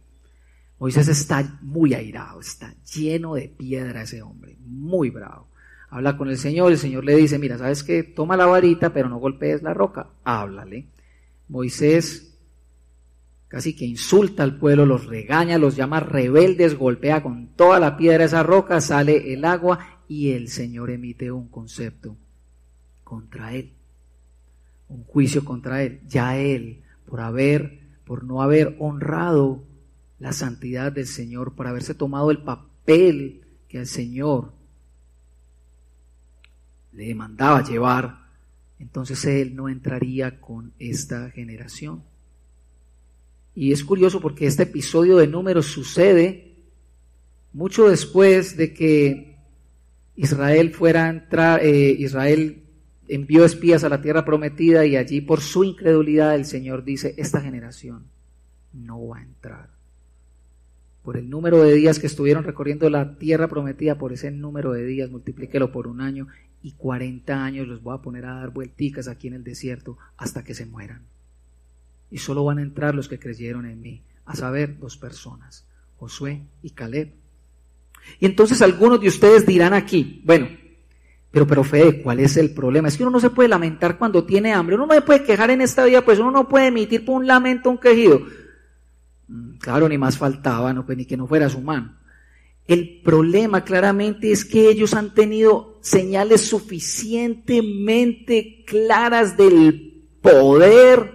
Moisés 0.79 1.09
está 1.09 1.59
muy 1.63 1.95
airado, 1.95 2.41
está 2.41 2.75
lleno 2.95 3.37
de 3.37 3.49
piedra 3.49 4.03
ese 4.03 4.21
hombre, 4.21 4.59
muy 4.61 5.09
bravo. 5.09 5.49
Habla 5.89 6.19
con 6.19 6.29
el 6.29 6.37
Señor, 6.37 6.73
el 6.73 6.79
Señor 6.79 7.07
le 7.07 7.17
dice, 7.17 7.39
mira, 7.39 7.57
sabes 7.57 7.83
que 7.83 8.03
toma 8.03 8.37
la 8.37 8.45
varita, 8.45 8.93
pero 8.93 9.09
no 9.09 9.17
golpees 9.17 9.63
la 9.63 9.73
roca, 9.73 10.11
háblale. 10.25 10.89
Moisés 11.49 12.34
casi 13.55 13.77
que 13.77 13.85
insulta 13.85 14.43
al 14.43 14.59
pueblo, 14.59 14.85
los 14.85 15.07
regaña, 15.07 15.59
los 15.59 15.77
llama 15.77 16.01
rebeldes, 16.01 16.77
golpea 16.77 17.23
con 17.23 17.55
toda 17.55 17.79
la 17.79 17.97
piedra 17.97 18.25
esa 18.25 18.43
roca, 18.43 18.81
sale 18.81 19.33
el 19.33 19.45
agua 19.45 20.03
y 20.09 20.33
el 20.33 20.49
Señor 20.49 20.91
emite 20.91 21.31
un 21.31 21.47
concepto 21.47 22.17
contra 23.05 23.55
él, 23.55 23.73
un 24.89 25.05
juicio 25.05 25.45
contra 25.45 25.85
él. 25.85 26.01
Ya 26.09 26.37
él, 26.37 26.83
por 27.07 27.21
haber, 27.21 27.79
por 28.05 28.25
no 28.25 28.43
haber 28.43 28.75
honrado 28.81 29.63
la 30.19 30.33
santidad 30.33 30.91
del 30.91 31.07
Señor, 31.07 31.55
por 31.55 31.69
haberse 31.69 31.95
tomado 31.95 32.33
el 32.33 32.43
papel 32.43 33.47
que 33.69 33.79
el 33.79 33.87
Señor 33.87 34.53
le 36.91 37.07
demandaba 37.07 37.63
llevar, 37.63 38.19
entonces 38.81 39.25
él 39.27 39.55
no 39.55 39.69
entraría 39.69 40.41
con 40.41 40.73
esta 40.81 41.31
generación. 41.31 42.03
Y 43.55 43.73
es 43.73 43.85
curioso 43.85 44.21
porque 44.21 44.47
este 44.47 44.65
episodio 44.65 45.17
de 45.17 45.29
números 45.29 45.67
sucede 45.67 46.55
mucho 47.53 47.89
después 47.89 48.57
de 48.57 48.75
que 48.75 49.39
Israel 50.17 50.73
fuera 50.75 51.07
a 51.07 51.11
entrar, 51.11 51.65
eh, 51.65 51.95
Israel 51.99 52.65
envió 53.07 53.45
espías 53.45 53.85
a 53.85 53.89
la 53.89 54.01
tierra 54.01 54.25
prometida 54.25 54.85
y 54.87 54.97
allí 54.97 55.21
por 55.21 55.41
su 55.41 55.63
incredulidad 55.63 56.35
el 56.35 56.47
Señor 56.47 56.85
dice, 56.85 57.15
esta 57.17 57.41
generación 57.41 58.07
no 58.73 59.07
va 59.07 59.19
a 59.19 59.23
entrar. 59.23 59.71
Por 61.03 61.17
el 61.17 61.31
número 61.31 61.63
de 61.63 61.75
días 61.75 61.99
que 61.99 62.07
estuvieron 62.07 62.45
recorriendo 62.45 62.89
la 62.91 63.19
tierra 63.19 63.47
prometida, 63.47 63.99
por 63.99 64.13
ese 64.13 64.31
número 64.31 64.73
de 64.73 64.85
días, 64.87 65.11
multiplíquelo 65.11 65.71
por 65.71 65.87
un 65.87 66.01
año 66.01 66.27
y 66.63 66.73
40 66.73 67.45
años 67.45 67.69
los 67.69 67.83
voy 67.83 67.95
a 67.95 68.03
poner 68.03 68.25
a 68.25 68.35
dar 68.37 68.51
vuelticas 68.51 69.07
aquí 69.07 69.29
en 69.29 69.35
el 69.35 69.45
desierto 69.45 69.99
hasta 70.17 70.43
que 70.43 70.55
se 70.55 70.67
mueran 70.67 71.03
y 72.15 72.19
solo 72.19 72.45
van 72.45 72.59
a 72.59 72.63
entrar 72.63 72.95
los 72.95 73.09
que 73.09 73.19
creyeron 73.19 73.67
en 73.67 73.81
mí, 73.81 74.01
a 74.25 74.37
saber, 74.37 74.79
dos 74.79 74.97
personas, 74.97 75.67
Josué 75.97 76.43
y 76.63 76.71
Caleb. 76.71 77.13
Y 78.21 78.27
entonces 78.27 78.63
algunos 78.63 79.01
de 79.01 79.09
ustedes 79.09 79.45
dirán 79.45 79.75
aquí, 79.75 80.23
bueno, 80.25 80.47
pero, 81.33 81.45
pero 81.45 81.65
Fede, 81.65 82.03
¿cuál 82.03 82.21
es 82.21 82.37
el 82.37 82.55
problema? 82.55 82.87
Es 82.87 82.97
que 82.97 83.03
uno 83.03 83.11
no 83.11 83.19
se 83.19 83.31
puede 83.31 83.49
lamentar 83.49 83.99
cuando 83.99 84.23
tiene 84.23 84.53
hambre, 84.53 84.77
uno 84.77 84.87
no 84.87 84.95
se 84.95 85.01
puede 85.01 85.25
quejar 85.25 85.51
en 85.51 85.61
esta 85.61 85.85
vida, 85.87 86.05
pues 86.05 86.21
uno 86.21 86.31
no 86.31 86.49
puede 86.49 86.69
emitir 86.69 87.05
por 87.05 87.17
un 87.17 87.27
lamento, 87.27 87.69
un 87.69 87.79
quejido. 87.79 88.21
Mm, 89.27 89.57
claro, 89.57 89.89
ni 89.89 89.99
más 89.99 90.17
faltaba, 90.17 90.73
no, 90.73 90.87
pues 90.87 90.97
ni 90.97 91.07
que 91.07 91.17
no 91.17 91.27
fueras 91.27 91.57
humano. 91.57 91.97
El 92.69 93.01
problema 93.03 93.65
claramente 93.65 94.31
es 94.31 94.45
que 94.45 94.69
ellos 94.69 94.95
han 94.95 95.15
tenido 95.15 95.81
señales 95.83 96.43
suficientemente 96.43 98.63
claras 98.65 99.37
del 99.37 100.05
poder 100.23 101.14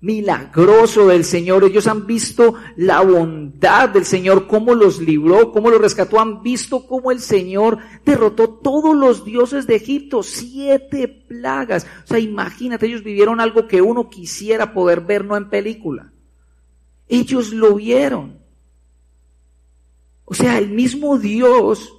milagroso 0.00 1.08
del 1.08 1.24
Señor. 1.24 1.64
Ellos 1.64 1.86
han 1.86 2.06
visto 2.06 2.54
la 2.76 3.00
bondad 3.00 3.88
del 3.88 4.04
Señor, 4.04 4.46
cómo 4.46 4.74
los 4.74 5.00
libró, 5.00 5.52
cómo 5.52 5.70
los 5.70 5.80
rescató. 5.80 6.20
Han 6.20 6.42
visto 6.42 6.86
cómo 6.86 7.10
el 7.10 7.20
Señor 7.20 7.78
derrotó 8.04 8.48
todos 8.48 8.96
los 8.96 9.24
dioses 9.24 9.66
de 9.66 9.76
Egipto, 9.76 10.22
siete 10.22 11.08
plagas. 11.08 11.86
O 12.04 12.06
sea, 12.06 12.18
imagínate, 12.18 12.86
ellos 12.86 13.02
vivieron 13.02 13.40
algo 13.40 13.66
que 13.66 13.82
uno 13.82 14.08
quisiera 14.08 14.72
poder 14.72 15.00
ver, 15.00 15.24
no 15.24 15.36
en 15.36 15.50
película. 15.50 16.12
Ellos 17.08 17.52
lo 17.52 17.74
vieron. 17.74 18.38
O 20.24 20.34
sea, 20.34 20.58
el 20.58 20.68
mismo 20.68 21.18
Dios, 21.18 21.94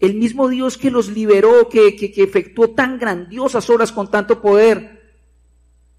el 0.00 0.14
mismo 0.14 0.48
Dios 0.48 0.76
que 0.76 0.90
los 0.90 1.08
liberó, 1.08 1.68
que, 1.68 1.94
que, 1.94 2.12
que 2.12 2.24
efectuó 2.24 2.70
tan 2.70 2.98
grandiosas 2.98 3.70
obras 3.70 3.92
con 3.92 4.10
tanto 4.10 4.42
poder, 4.42 5.03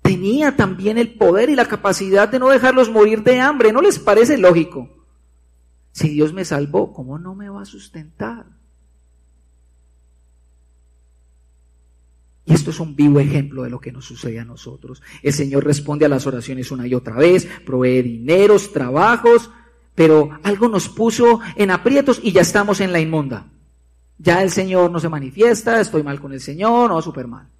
tenía 0.05 0.55
también 0.55 0.99
el 0.99 1.15
poder 1.15 1.49
y 1.49 1.55
la 1.55 1.67
capacidad 1.67 2.29
de 2.29 2.37
no 2.37 2.49
dejarlos 2.49 2.91
morir 2.91 3.23
de 3.23 3.39
hambre. 3.39 3.73
¿No 3.73 3.81
les 3.81 3.97
parece 3.97 4.37
lógico? 4.37 4.87
Si 5.91 6.09
Dios 6.09 6.31
me 6.31 6.45
salvó, 6.45 6.93
¿cómo 6.93 7.17
no 7.17 7.33
me 7.33 7.49
va 7.49 7.63
a 7.63 7.65
sustentar? 7.65 8.45
Y 12.45 12.53
esto 12.53 12.69
es 12.69 12.79
un 12.79 12.95
vivo 12.95 13.19
ejemplo 13.19 13.63
de 13.63 13.71
lo 13.71 13.79
que 13.79 13.91
nos 13.91 14.05
sucede 14.05 14.39
a 14.39 14.45
nosotros. 14.45 15.01
El 15.23 15.33
Señor 15.33 15.65
responde 15.65 16.05
a 16.05 16.09
las 16.09 16.27
oraciones 16.27 16.69
una 16.69 16.85
y 16.85 16.93
otra 16.93 17.15
vez, 17.15 17.47
provee 17.65 18.03
dineros, 18.03 18.71
trabajos, 18.71 19.49
pero 19.95 20.37
algo 20.43 20.67
nos 20.67 20.87
puso 20.87 21.39
en 21.55 21.71
aprietos 21.71 22.19
y 22.21 22.31
ya 22.31 22.41
estamos 22.41 22.79
en 22.79 22.91
la 22.91 22.99
inmunda. 22.99 23.47
Ya 24.19 24.43
el 24.43 24.51
Señor 24.51 24.91
no 24.91 24.99
se 24.99 25.09
manifiesta, 25.09 25.81
estoy 25.81 26.03
mal 26.03 26.21
con 26.21 26.31
el 26.31 26.41
Señor, 26.41 26.91
no, 26.91 27.01
súper 27.01 27.25
mal. 27.25 27.54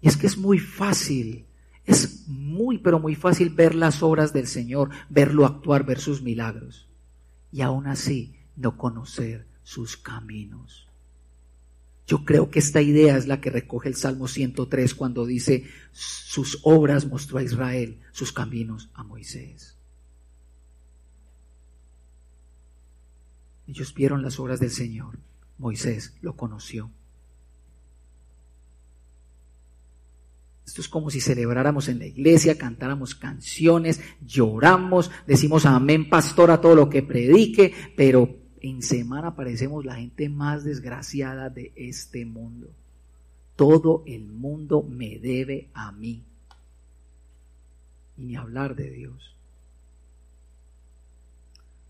Y 0.00 0.08
es 0.08 0.16
que 0.16 0.26
es 0.26 0.36
muy 0.36 0.58
fácil, 0.58 1.46
es 1.84 2.28
muy, 2.28 2.78
pero 2.78 3.00
muy 3.00 3.14
fácil 3.14 3.50
ver 3.50 3.74
las 3.74 4.02
obras 4.02 4.32
del 4.32 4.46
Señor, 4.46 4.90
verlo 5.08 5.46
actuar, 5.46 5.84
ver 5.84 5.98
sus 6.00 6.22
milagros. 6.22 6.88
Y 7.50 7.62
aún 7.62 7.86
así 7.86 8.36
no 8.56 8.76
conocer 8.76 9.46
sus 9.62 9.96
caminos. 9.96 10.88
Yo 12.06 12.24
creo 12.24 12.50
que 12.50 12.58
esta 12.58 12.80
idea 12.80 13.18
es 13.18 13.26
la 13.26 13.40
que 13.40 13.50
recoge 13.50 13.88
el 13.88 13.94
Salmo 13.94 14.28
103 14.28 14.94
cuando 14.94 15.26
dice, 15.26 15.66
sus 15.92 16.60
obras 16.62 17.06
mostró 17.06 17.38
a 17.38 17.42
Israel, 17.42 18.00
sus 18.12 18.32
caminos 18.32 18.88
a 18.94 19.04
Moisés. 19.04 19.76
Ellos 23.66 23.92
vieron 23.92 24.22
las 24.22 24.40
obras 24.40 24.58
del 24.60 24.70
Señor. 24.70 25.18
Moisés 25.58 26.14
lo 26.22 26.34
conoció. 26.34 26.90
Esto 30.68 30.82
es 30.82 30.88
como 30.90 31.08
si 31.08 31.22
celebráramos 31.22 31.88
en 31.88 31.98
la 31.98 32.04
iglesia, 32.04 32.58
cantáramos 32.58 33.14
canciones, 33.14 34.02
lloramos, 34.20 35.10
decimos 35.26 35.64
amén 35.64 36.10
pastor 36.10 36.50
a 36.50 36.60
todo 36.60 36.74
lo 36.74 36.90
que 36.90 37.02
predique, 37.02 37.72
pero 37.96 38.36
en 38.60 38.82
semana 38.82 39.34
parecemos 39.34 39.86
la 39.86 39.94
gente 39.94 40.28
más 40.28 40.64
desgraciada 40.64 41.48
de 41.48 41.72
este 41.74 42.26
mundo. 42.26 42.68
Todo 43.56 44.02
el 44.06 44.26
mundo 44.26 44.82
me 44.86 45.18
debe 45.18 45.70
a 45.72 45.90
mí. 45.90 46.22
Y 48.18 48.24
ni 48.26 48.36
hablar 48.36 48.76
de 48.76 48.90
Dios. 48.90 49.34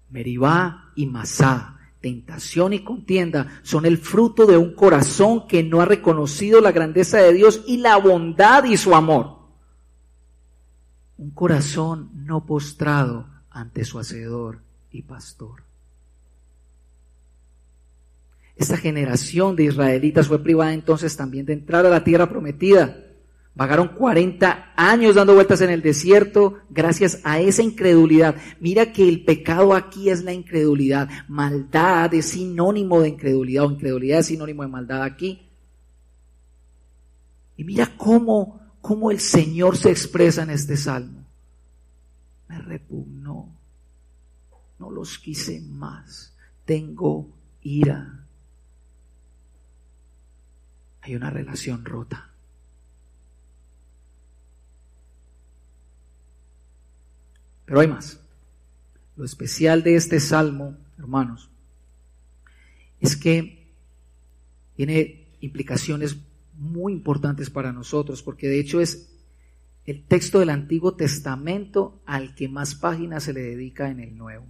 Meribá 0.09 0.93
y 0.95 1.07
Masá 1.07 1.81
tentación 2.01 2.73
y 2.73 2.85
contienda 2.85 3.61
son 3.63 3.87
el 3.87 3.99
fruto 3.99 4.47
de 4.47 4.57
un 4.57 4.75
corazón 4.75 5.47
que 5.47 5.63
no 5.63 5.81
ha 5.81 5.85
reconocido 5.85 6.61
la 6.61 6.73
grandeza 6.73 7.19
de 7.19 7.33
Dios 7.33 7.65
y 7.67 7.79
la 7.79 7.97
bondad 7.97 8.65
y 8.65 8.77
su 8.77 8.95
amor. 8.95 9.39
Un 11.17 11.31
corazón 11.31 12.11
no 12.15 12.47
postrado 12.47 13.27
ante 13.51 13.85
su 13.85 13.99
hacedor 13.99 14.61
y 14.91 15.03
pastor. 15.03 15.65
Esta 18.57 18.77
generación 18.77 19.55
de 19.55 19.65
israelitas 19.65 20.27
fue 20.27 20.43
privada 20.43 20.73
entonces 20.73 21.17
también 21.17 21.47
de 21.47 21.53
entrar 21.53 21.87
a 21.87 21.91
la 21.91 22.03
tierra 22.03 22.29
prometida. 22.29 23.08
Vagaron 23.59 23.89
40 23.89 24.75
años 24.77 25.17
dando 25.17 25.35
vueltas 25.35 25.61
en 25.63 25.71
el 25.71 25.83
desierto 25.83 26.61
gracias 26.71 27.21
a 27.25 27.41
esa 27.41 27.61
incredulidad. 27.61 28.37
Mira 28.61 28.93
que 28.93 29.09
el 29.09 29.25
pecado 29.25 29.75
aquí 29.75 30.11
es 30.11 30.23
la 30.23 30.33
incredulidad. 30.33 31.09
Maldad 31.27 32.15
es 32.15 32.27
sinónimo 32.27 33.01
de 33.01 33.09
incredulidad 33.09 33.65
o 33.65 33.73
incredulidad 33.73 34.21
es 34.21 34.27
sinónimo 34.27 34.63
de 34.63 34.69
maldad 34.69 35.03
aquí. 35.03 35.43
Y 37.57 37.65
mira 37.65 37.97
cómo, 37.97 38.61
cómo 38.81 39.11
el 39.11 39.19
Señor 39.19 39.77
se 39.77 39.91
expresa 39.91 40.45
en 40.45 40.51
este 40.51 40.77
salmo. 40.77 41.25
Me 42.47 42.61
repugnó. 42.61 43.49
No 44.79 44.89
los 44.89 45.19
quise 45.19 45.61
más. 45.63 46.33
Tengo 46.65 47.29
ira. 47.63 48.25
Hay 51.01 51.17
una 51.17 51.31
relación 51.31 51.85
rota. 51.85 52.28
Pero 57.69 57.81
hay 57.81 57.87
más. 57.87 58.19
Lo 59.17 59.27
especial 59.27 59.83
de 59.83 59.95
este 59.95 60.21
salmo, 60.21 60.79
hermanos, 60.97 61.51
es 62.99 63.15
que 63.15 63.75
tiene 64.75 65.27
implicaciones 65.41 66.17
muy 66.55 66.95
importantes 66.95 67.51
para 67.51 67.73
nosotros, 67.73 68.23
porque 68.23 68.49
de 68.49 68.59
hecho 68.59 68.81
es 68.81 69.15
el 69.85 70.03
texto 70.05 70.39
del 70.39 70.51
Antiguo 70.51 70.95
Testamento 70.95 72.01
al 72.07 72.35
que 72.35 72.49
más 72.49 72.75
páginas 72.75 73.25
se 73.25 73.35
le 73.35 73.43
dedica 73.43 73.91
en 73.91 74.01
el 74.01 74.17
Nuevo. 74.17 74.47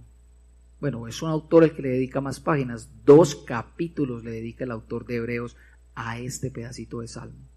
Bueno, 0.79 1.05
es 1.09 1.21
un 1.21 1.29
autor 1.29 1.65
el 1.65 1.73
que 1.73 1.81
le 1.81 1.89
dedica 1.89 2.21
más 2.21 2.39
páginas, 2.39 2.89
dos 3.03 3.35
capítulos 3.35 4.23
le 4.23 4.31
dedica 4.31 4.63
el 4.63 4.71
autor 4.71 5.05
de 5.05 5.15
Hebreos 5.15 5.57
a 5.93 6.19
este 6.19 6.51
pedacito 6.51 7.01
de 7.01 7.09
salmo 7.09 7.48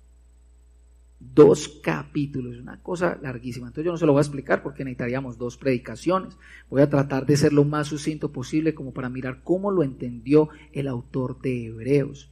dos 1.34 1.68
capítulos, 1.82 2.58
una 2.58 2.82
cosa 2.82 3.18
larguísima. 3.22 3.68
Entonces 3.68 3.86
yo 3.86 3.92
no 3.92 3.98
se 3.98 4.06
lo 4.06 4.12
voy 4.12 4.20
a 4.20 4.22
explicar 4.22 4.62
porque 4.62 4.84
necesitaríamos 4.84 5.38
dos 5.38 5.56
predicaciones. 5.56 6.36
Voy 6.68 6.82
a 6.82 6.90
tratar 6.90 7.26
de 7.26 7.36
ser 7.36 7.52
lo 7.52 7.64
más 7.64 7.88
sucinto 7.88 8.32
posible 8.32 8.74
como 8.74 8.92
para 8.92 9.08
mirar 9.08 9.42
cómo 9.42 9.70
lo 9.70 9.82
entendió 9.82 10.48
el 10.72 10.88
autor 10.88 11.40
de 11.40 11.66
Hebreos. 11.66 12.30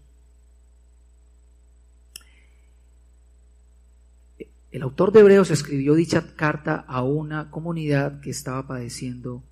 El 4.70 4.82
autor 4.82 5.10
de 5.10 5.20
Hebreos 5.20 5.50
escribió 5.50 5.94
dicha 5.94 6.36
carta 6.36 6.76
a 6.86 7.02
una 7.02 7.50
comunidad 7.50 8.20
que 8.20 8.30
estaba 8.30 8.66
padeciendo 8.68 9.42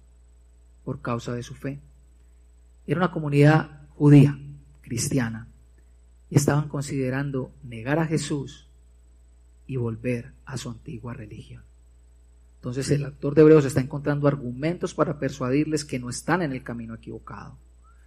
por 0.85 1.01
causa 1.01 1.35
de 1.35 1.43
su 1.43 1.55
fe. 1.55 1.81
Era 2.87 3.01
una 3.01 3.11
comunidad 3.11 3.89
judía, 3.97 4.39
cristiana, 4.81 5.49
y 6.31 6.37
estaban 6.37 6.69
considerando 6.69 7.53
negar 7.65 7.99
a 7.99 8.07
Jesús 8.07 8.68
y 9.69 9.77
volver 9.77 10.33
a 10.47 10.57
su 10.57 10.71
antigua 10.71 11.15
religión. 11.15 11.63
Entonces 12.57 12.91
el 12.91 13.05
autor 13.05 13.37
de 13.37 13.43
Hebreos 13.43 13.65
está 13.65 13.81
encontrando 13.81 14.27
argumentos 14.27 14.95
para 14.95 15.21
persuadirles 15.21 15.85
que 15.85 16.01
no 16.01 16.11
están 16.11 16.43
en 16.43 16.51
el 16.51 16.65
camino 16.65 16.95
equivocado, 16.95 17.57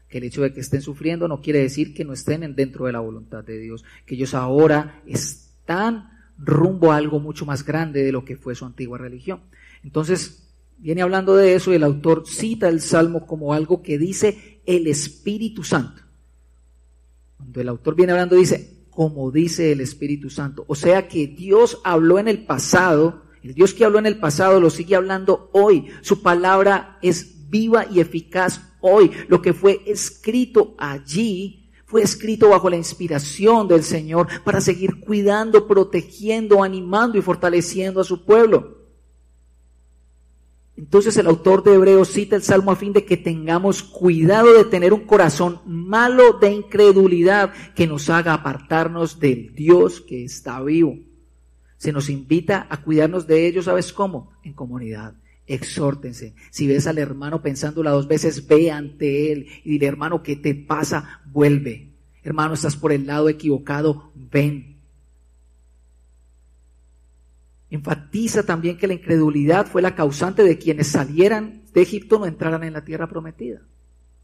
que 0.10 0.17
el 0.17 0.26
hecho 0.26 0.41
de 0.41 0.52
que 0.52 0.60
estén 0.60 0.82
sufriendo 0.82 1.30
no 1.30 1.39
quiere 1.39 1.60
decir 1.60 1.93
que 1.93 2.04
no 2.04 2.12
estén 2.12 2.54
dentro 2.56 2.88
de 2.88 2.91
la 2.91 3.00
voluntad 3.00 3.45
de 3.45 3.60
Dios, 3.60 3.86
que 4.06 4.15
ellos 4.15 4.34
ahora 4.34 5.02
están 5.06 6.10
rumbo 6.38 6.91
a 6.91 6.97
algo 6.97 7.19
mucho 7.19 7.45
más 7.45 7.63
grande 7.63 8.04
de 8.04 8.12
lo 8.12 8.26
que 8.26 8.36
fue 8.36 8.56
su 8.56 8.65
antigua 8.65 8.97
religión. 8.97 9.41
Entonces 9.84 10.52
viene 10.80 11.04
hablando 11.04 11.36
de 11.36 11.54
eso 11.54 11.71
y 11.71 11.76
el 11.76 11.84
autor 11.84 12.28
cita 12.28 12.67
el 12.67 12.82
Salmo 12.82 13.28
como 13.28 13.54
algo 13.54 13.84
que 13.84 14.00
dice 14.00 14.62
el 14.65 14.88
Espíritu 14.88 15.63
Santo. 15.63 16.02
Cuando 17.38 17.62
el 17.62 17.69
autor 17.69 17.95
viene 17.95 18.12
hablando 18.12 18.36
dice, 18.36 18.81
como 19.01 19.31
dice 19.31 19.71
el 19.71 19.81
Espíritu 19.81 20.29
Santo. 20.29 20.63
O 20.67 20.75
sea 20.75 21.07
que 21.07 21.25
Dios 21.25 21.81
habló 21.83 22.19
en 22.19 22.27
el 22.27 22.45
pasado, 22.45 23.23
el 23.41 23.55
Dios 23.55 23.73
que 23.73 23.83
habló 23.83 23.97
en 23.97 24.05
el 24.05 24.19
pasado 24.19 24.59
lo 24.59 24.69
sigue 24.69 24.95
hablando 24.95 25.49
hoy. 25.53 25.87
Su 26.01 26.21
palabra 26.21 26.99
es 27.01 27.49
viva 27.49 27.87
y 27.91 27.99
eficaz 27.99 28.61
hoy. 28.79 29.09
Lo 29.27 29.41
que 29.41 29.53
fue 29.53 29.81
escrito 29.87 30.75
allí 30.77 31.71
fue 31.87 32.03
escrito 32.03 32.49
bajo 32.49 32.69
la 32.69 32.75
inspiración 32.75 33.67
del 33.67 33.81
Señor 33.81 34.27
para 34.43 34.61
seguir 34.61 34.99
cuidando, 34.99 35.65
protegiendo, 35.65 36.61
animando 36.61 37.17
y 37.17 37.23
fortaleciendo 37.23 38.01
a 38.01 38.03
su 38.03 38.23
pueblo. 38.23 38.81
Entonces 40.77 41.17
el 41.17 41.27
autor 41.27 41.63
de 41.63 41.75
Hebreos 41.75 42.10
cita 42.10 42.36
el 42.36 42.43
Salmo 42.43 42.71
a 42.71 42.75
fin 42.75 42.93
de 42.93 43.05
que 43.05 43.17
tengamos 43.17 43.84
cuidado 43.84 44.53
de 44.53 44.65
tener 44.65 44.93
un 44.93 45.05
corazón 45.05 45.62
malo 45.65 46.34
de 46.39 46.51
incredulidad 46.51 47.53
que 47.75 47.88
nos 47.88 48.10
haga 48.10 48.34
apartarnos 48.34 49.19
del 49.19 49.53
Dios 49.53 50.01
que 50.01 50.23
está 50.23 50.62
vivo. 50.62 50.97
Se 51.77 51.91
nos 51.91 52.10
invita 52.10 52.67
a 52.69 52.81
cuidarnos 52.81 53.27
de 53.27 53.47
ellos, 53.47 53.65
¿sabes 53.65 53.91
cómo? 53.91 54.31
En 54.43 54.53
comunidad. 54.53 55.15
Exhórtense. 55.47 56.36
Si 56.49 56.67
ves 56.67 56.88
al 56.88 56.97
hermano 56.97 57.41
pensándola 57.41 57.91
dos 57.91 58.07
veces, 58.07 58.47
ve 58.47 58.71
ante 58.71 59.31
él 59.31 59.47
y 59.63 59.71
dile, 59.71 59.88
hermano, 59.88 60.23
¿qué 60.23 60.36
te 60.36 60.55
pasa? 60.55 61.21
Vuelve. 61.25 61.91
Hermano, 62.23 62.53
estás 62.53 62.75
por 62.75 62.91
el 62.91 63.07
lado 63.07 63.27
equivocado, 63.29 64.12
ven. 64.15 64.70
Enfatiza 67.71 68.43
también 68.43 68.77
que 68.77 68.86
la 68.86 68.93
incredulidad 68.93 69.65
fue 69.65 69.81
la 69.81 69.95
causante 69.95 70.43
de 70.43 70.57
quienes 70.57 70.88
salieran 70.88 71.63
de 71.73 71.81
Egipto 71.81 72.19
no 72.19 72.25
entraran 72.25 72.63
en 72.63 72.73
la 72.73 72.84
tierra 72.84 73.07
prometida. 73.07 73.62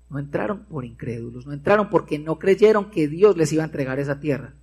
No 0.10 0.20
entraron 0.20 0.66
por 0.66 0.84
incrédulos, 0.84 1.48
no 1.48 1.54
entraron 1.54 1.90
porque 1.90 2.20
no 2.20 2.40
creyeron 2.40 2.92
que 2.92 3.08
Dios 3.08 3.38
les 3.38 3.52
iba 3.54 3.64
a 3.64 3.66
entregar 3.66 4.00
esa 4.00 4.20
tierra. 4.20 4.54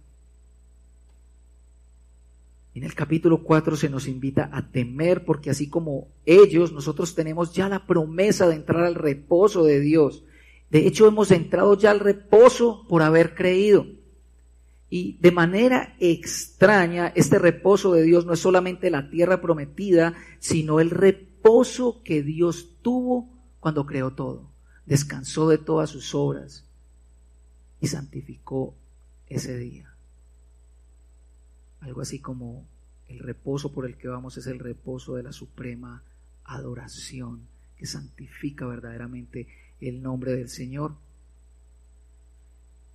En 2.75 2.85
el 2.85 2.95
capítulo 2.95 3.43
4 3.43 3.77
se 3.77 3.89
nos 3.89 4.07
invita 4.07 4.51
a 4.53 4.71
temer 4.71 5.25
porque 5.25 5.49
así 5.49 5.71
como 5.71 6.09
ellos, 6.27 6.73
nosotros 6.73 7.15
tenemos 7.15 7.55
ya 7.55 7.71
la 7.71 7.87
promesa 7.87 8.49
de 8.49 8.57
entrar 8.57 8.85
al 8.85 8.97
reposo 8.97 9.65
de 9.65 9.81
Dios. 9.81 10.25
De 10.71 10.87
hecho, 10.87 11.07
hemos 11.07 11.31
entrado 11.31 11.79
ya 11.79 11.91
al 11.91 12.01
reposo 12.01 12.85
por 12.87 13.01
haber 13.01 13.35
creído. 13.35 13.87
Y 14.95 15.19
de 15.19 15.33
manera 15.33 15.97
extraña, 15.99 17.09
este 17.17 17.41
reposo 17.41 17.93
de 17.95 18.05
Dios 18.05 18.27
no 18.27 18.35
es 18.35 18.39
solamente 18.39 18.91
la 18.91 19.11
tierra 19.11 19.41
prometida, 19.41 20.15
sino 20.39 20.79
el 20.79 20.91
reposo 20.91 22.01
que 22.05 22.23
Dios 22.23 22.77
tuvo 22.81 23.29
cuando 23.59 23.87
creó 23.87 24.13
todo. 24.13 24.53
Descansó 24.87 25.49
de 25.49 25.59
todas 25.59 25.91
sus 25.91 26.15
obras 26.15 26.65
y 27.81 27.89
santificó 27.89 28.77
ese 29.27 29.59
día. 29.59 29.93
Algo 31.81 32.01
así 32.01 32.21
como 32.21 32.65
el 33.09 33.19
reposo 33.19 33.73
por 33.73 33.87
el 33.87 33.97
que 33.97 34.07
vamos 34.07 34.37
es 34.37 34.47
el 34.47 34.61
reposo 34.61 35.17
de 35.17 35.25
la 35.25 35.33
suprema 35.33 36.05
adoración 36.45 37.49
que 37.77 37.87
santifica 37.87 38.65
verdaderamente 38.65 39.49
el 39.81 40.01
nombre 40.01 40.37
del 40.37 40.49
Señor. 40.49 40.95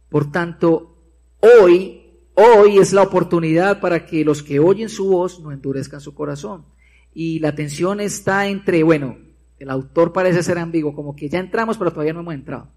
Por 0.08 0.32
tanto, 0.32 0.96
Hoy, 1.42 2.02
hoy 2.36 2.78
es 2.80 2.92
la 2.92 3.04
oportunidad 3.04 3.80
para 3.80 4.06
que 4.06 4.26
los 4.26 4.44
que 4.44 4.60
oyen 4.60 4.90
su 4.90 5.10
voz 5.10 5.40
no 5.40 5.52
endurezcan 5.52 6.02
su 6.02 6.14
corazón. 6.14 6.66
Y 7.14 7.40
la 7.40 7.56
tensión 7.56 8.02
está 8.02 8.48
entre, 8.48 8.84
bueno, 8.84 9.18
el 9.58 9.70
autor 9.70 10.14
parece 10.14 10.44
ser 10.44 10.58
ambiguo, 10.58 10.94
como 10.94 11.16
que 11.16 11.30
ya 11.30 11.40
entramos, 11.40 11.78
pero 11.78 11.92
todavía 11.92 12.14
no 12.14 12.22
hemos 12.22 12.34
entrado. 12.34 12.70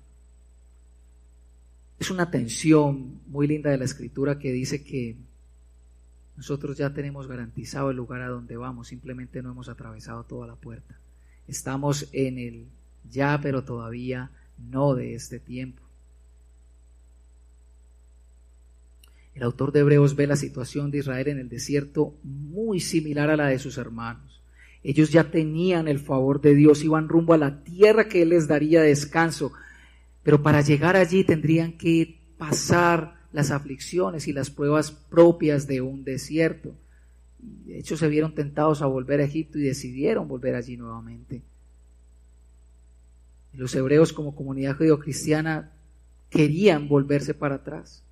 Es 1.99 2.11
una 2.11 2.31
tensión 2.31 3.21
muy 3.27 3.47
linda 3.47 3.71
de 3.71 3.79
la 3.79 3.85
escritura 3.85 4.39
que 4.39 4.53
dice 4.53 4.83
que 4.83 5.17
nosotros 6.37 6.77
ya 6.77 6.93
tenemos 6.93 7.29
garantizado 7.29 7.91
el 7.91 7.97
lugar 7.97 8.23
a 8.23 8.29
donde 8.29 8.57
vamos, 8.57 8.89
simplemente 8.89 9.43
no 9.43 9.51
hemos 9.51 9.69
atravesado 9.69 10.25
toda 10.25 10.47
la 10.47 10.57
puerta. 10.57 10.99
Estamos 11.47 12.09
en 12.13 12.39
el 12.39 12.69
ya, 13.09 13.39
pero 13.43 13.65
todavía 13.65 14.31
no 14.59 14.95
de 14.95 15.15
este 15.15 15.39
tiempo. 15.39 15.82
El 19.35 19.43
autor 19.45 19.73
de 19.73 19.81
Hebreos 19.81 20.15
ve 20.15 20.27
la 20.27 20.37
situación 20.37 20.91
de 20.91 20.99
Israel 20.99 21.29
en 21.29 21.39
el 21.39 21.49
desierto 21.49 22.15
muy 22.23 22.81
similar 22.81 23.31
a 23.31 23.37
la 23.37 23.47
de 23.47 23.59
sus 23.59 23.79
hermanos. 23.79 24.43
Ellos 24.83 25.11
ya 25.11 25.31
tenían 25.31 25.89
el 25.89 26.01
favor 26.01 26.41
de 26.41 26.55
Dios, 26.55 26.85
iban 26.85 27.09
rumbo 27.09 27.35
a 27.35 27.39
la 27.39 27.63
tierra 27.63 28.09
que 28.09 28.23
Él 28.23 28.31
les 28.31 28.49
daría 28.49 28.83
descanso, 28.83 29.53
pero 30.23 30.43
para 30.43 30.61
llegar 30.61 30.97
allí 30.97 31.25
tendrían 31.25 31.79
que 31.79 32.21
pasar 32.37 33.23
las 33.33 33.51
aflicciones 33.51 34.29
y 34.29 34.33
las 34.33 34.51
pruebas 34.51 34.91
propias 34.91 35.67
de 35.67 35.81
un 35.81 36.05
desierto. 36.05 36.75
De 37.39 37.79
hecho, 37.79 37.97
se 37.97 38.09
vieron 38.09 38.35
tentados 38.35 38.83
a 38.83 38.87
volver 38.87 39.21
a 39.21 39.25
Egipto 39.25 39.59
y 39.59 39.63
decidieron 39.63 40.29
volver 40.29 40.55
allí 40.55 40.77
nuevamente. 40.77 41.43
Los 43.53 43.75
hebreos 43.75 44.13
como 44.13 44.35
comunidad 44.35 44.77
judío-cristiana 44.77 45.73
querían 46.31 46.89
volverse 46.89 47.35
para 47.35 47.57
atrás. 47.57 48.03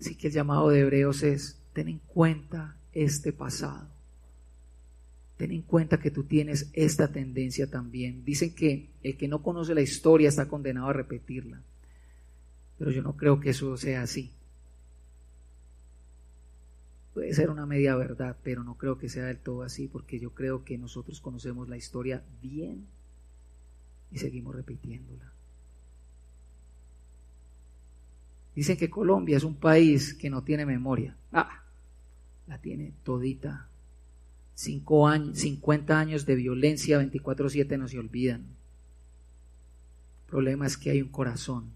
Así 0.00 0.14
que 0.14 0.28
el 0.28 0.32
llamado 0.32 0.68
de 0.68 0.80
Hebreos 0.80 1.22
es, 1.22 1.58
ten 1.72 1.88
en 1.88 1.98
cuenta 1.98 2.76
este 2.92 3.32
pasado. 3.32 3.88
ten 5.36 5.52
en 5.52 5.62
cuenta 5.62 6.00
que 6.00 6.10
tú 6.10 6.24
tienes 6.24 6.70
esta 6.72 7.12
tendencia 7.12 7.70
también. 7.70 8.24
Dicen 8.24 8.54
que 8.54 8.88
el 9.02 9.18
que 9.18 9.28
no 9.28 9.42
conoce 9.42 9.74
la 9.74 9.82
historia 9.82 10.30
está 10.30 10.48
condenado 10.48 10.88
a 10.88 10.94
repetirla. 10.94 11.60
Pero 12.78 12.90
yo 12.90 13.02
no 13.02 13.16
creo 13.16 13.38
que 13.38 13.50
eso 13.50 13.76
sea 13.76 14.02
así. 14.02 14.32
Puede 17.12 17.32
ser 17.34 17.50
una 17.50 17.66
media 17.66 17.96
verdad, 17.96 18.36
pero 18.42 18.62
no 18.64 18.76
creo 18.76 18.98
que 18.98 19.08
sea 19.08 19.24
del 19.26 19.38
todo 19.38 19.62
así, 19.62 19.88
porque 19.88 20.18
yo 20.18 20.34
creo 20.34 20.64
que 20.64 20.76
nosotros 20.76 21.20
conocemos 21.20 21.68
la 21.68 21.76
historia 21.76 22.22
bien 22.42 22.86
y 24.10 24.18
seguimos 24.18 24.54
repitiéndola. 24.54 25.35
Dicen 28.56 28.76
que 28.76 28.90
Colombia 28.90 29.36
es 29.36 29.44
un 29.44 29.54
país 29.54 30.14
que 30.14 30.30
no 30.30 30.42
tiene 30.42 30.66
memoria. 30.66 31.16
Ah, 31.30 31.62
la 32.48 32.58
tiene 32.58 32.92
todita. 33.04 33.68
Cinco 34.54 35.06
años, 35.06 35.38
50 35.38 36.00
años 36.00 36.26
de 36.26 36.34
violencia, 36.34 37.00
24-7 37.00 37.78
no 37.78 37.86
se 37.86 37.98
olvidan. 37.98 38.40
El 40.24 40.30
problema 40.30 40.66
es 40.66 40.76
que 40.76 40.90
hay 40.90 41.02
un 41.02 41.10
corazón 41.10 41.66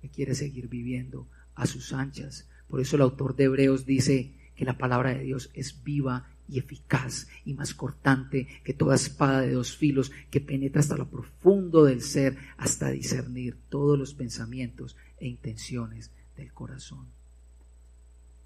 que 0.00 0.08
quiere 0.08 0.34
seguir 0.34 0.68
viviendo 0.68 1.28
a 1.54 1.66
sus 1.66 1.92
anchas. 1.92 2.48
Por 2.68 2.80
eso 2.80 2.96
el 2.96 3.02
autor 3.02 3.36
de 3.36 3.44
Hebreos 3.44 3.86
dice, 3.86 4.32
que 4.58 4.64
la 4.64 4.76
palabra 4.76 5.14
de 5.14 5.20
Dios 5.20 5.50
es 5.54 5.84
viva 5.84 6.26
y 6.48 6.58
eficaz 6.58 7.28
y 7.44 7.54
más 7.54 7.74
cortante 7.74 8.48
que 8.64 8.72
toda 8.72 8.94
espada 8.94 9.42
de 9.42 9.52
dos 9.52 9.76
filos 9.76 10.10
que 10.30 10.40
penetra 10.40 10.80
hasta 10.80 10.96
lo 10.96 11.08
profundo 11.08 11.84
del 11.84 12.00
ser, 12.02 12.36
hasta 12.56 12.90
discernir 12.90 13.56
todos 13.68 13.98
los 13.98 14.14
pensamientos 14.14 14.96
e 15.18 15.28
intenciones 15.28 16.10
del 16.36 16.52
corazón. 16.52 17.06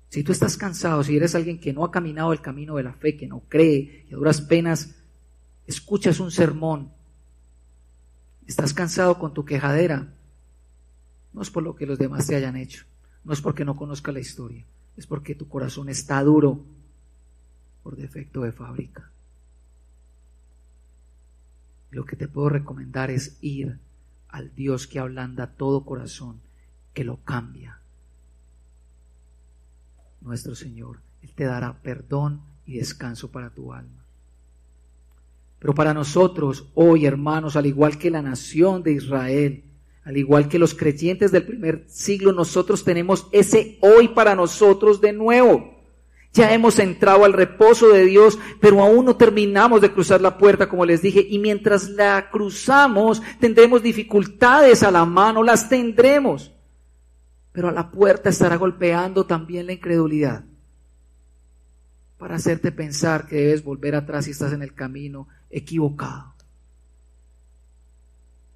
Si 0.09 0.23
tú 0.23 0.33
estás 0.33 0.57
cansado, 0.57 1.03
si 1.03 1.17
eres 1.17 1.35
alguien 1.35 1.59
que 1.59 1.73
no 1.73 1.85
ha 1.85 1.91
caminado 1.91 2.33
el 2.33 2.43
camino 2.43 2.77
de 2.77 2.83
la 2.83 2.93
fe, 2.93 3.17
que 3.17 3.27
no 3.27 3.45
cree, 3.49 4.05
que 4.09 4.15
a 4.15 4.19
duras 4.19 4.43
penas 4.43 4.95
escuchas 5.67 6.21
un 6.21 6.31
sermón, 6.31 6.93
estás 8.47 8.75
cansado 8.75 9.19
con 9.19 9.33
tu 9.33 9.45
quejadera, 9.45 10.13
no 11.33 11.41
es 11.41 11.51
por 11.51 11.63
lo 11.63 11.75
que 11.75 11.87
los 11.87 11.99
demás 11.99 12.27
te 12.27 12.37
hayan 12.37 12.57
hecho, 12.57 12.85
no 13.25 13.33
es 13.33 13.41
porque 13.41 13.65
no 13.65 13.77
conozca 13.77 14.13
la 14.13 14.21
historia, 14.21 14.67
es 14.97 15.07
porque 15.07 15.35
tu 15.35 15.49
corazón 15.49 15.89
está 15.89 16.23
duro 16.23 16.63
por 17.83 17.97
defecto 17.97 18.43
de 18.43 18.53
fábrica. 18.53 19.11
Lo 21.91 22.05
que 22.05 22.17
te 22.17 22.29
puedo 22.29 22.49
recomendar 22.49 23.11
es 23.11 23.39
ir 23.43 23.79
al 24.29 24.55
Dios 24.55 24.87
que 24.87 24.99
ablanda 24.99 25.55
todo 25.57 25.85
corazón, 25.85 26.41
que 26.95 27.05
lo 27.05 27.19
cambia. 27.19 27.81
Nuestro 30.23 30.55
Señor, 30.55 31.01
Él 31.21 31.33
te 31.35 31.45
dará 31.45 31.83
perdón 31.83 32.41
y 32.65 32.79
descanso 32.79 33.31
para 33.31 33.51
tu 33.51 33.73
alma. 33.73 34.05
Pero 35.59 35.75
para 35.75 35.95
nosotros, 35.95 36.69
hoy 36.75 37.07
hermanos, 37.07 37.57
al 37.57 37.67
igual 37.67 37.99
que 37.99 38.11
la 38.11 38.23
nación 38.23 38.83
de 38.83 38.93
Israel, 38.93 39.65
al 40.05 40.17
igual 40.17 40.49
que 40.49 40.59
los 40.59 40.75
creyentes 40.75 41.31
del 41.31 41.45
primer 41.45 41.85
siglo, 41.89 42.33
nosotros 42.33 42.85
tenemos 42.85 43.29
ese 43.31 43.79
hoy 43.81 44.09
para 44.09 44.35
nosotros 44.35 45.01
de 45.01 45.13
nuevo. 45.13 45.72
Ya 46.33 46.53
hemos 46.55 46.79
entrado 46.79 47.25
al 47.25 47.35
reposo 47.35 47.91
de 47.91 48.07
Dios, 48.07 48.39
pero 48.61 48.83
aún 48.83 49.05
no 49.05 49.17
terminamos 49.17 49.83
de 49.83 49.93
cruzar 49.93 50.21
la 50.21 50.39
puerta, 50.39 50.69
como 50.69 50.87
les 50.87 51.03
dije, 51.03 51.27
y 51.29 51.39
mientras 51.39 51.91
la 51.91 52.31
cruzamos 52.31 53.21
tendremos 53.39 53.83
dificultades 53.83 54.83
a 54.83 54.91
la 54.91 55.05
mano, 55.05 55.43
las 55.43 55.69
tendremos. 55.69 56.53
Pero 57.53 57.69
a 57.69 57.73
la 57.73 57.91
puerta 57.91 58.31
estará 58.31 58.57
golpeando 58.57 59.27
también 59.27 59.67
la 59.67 59.73
incredulidad 59.73 60.45
para 62.23 62.37
hacerte 62.37 62.71
pensar 62.71 63.27
que 63.27 63.35
debes 63.35 63.65
volver 63.65 63.97
atrás 63.97 64.27
si 64.27 64.31
estás 64.31 64.53
en 64.53 64.63
el 64.63 64.75
camino 64.75 65.27
equivocado. 65.51 66.37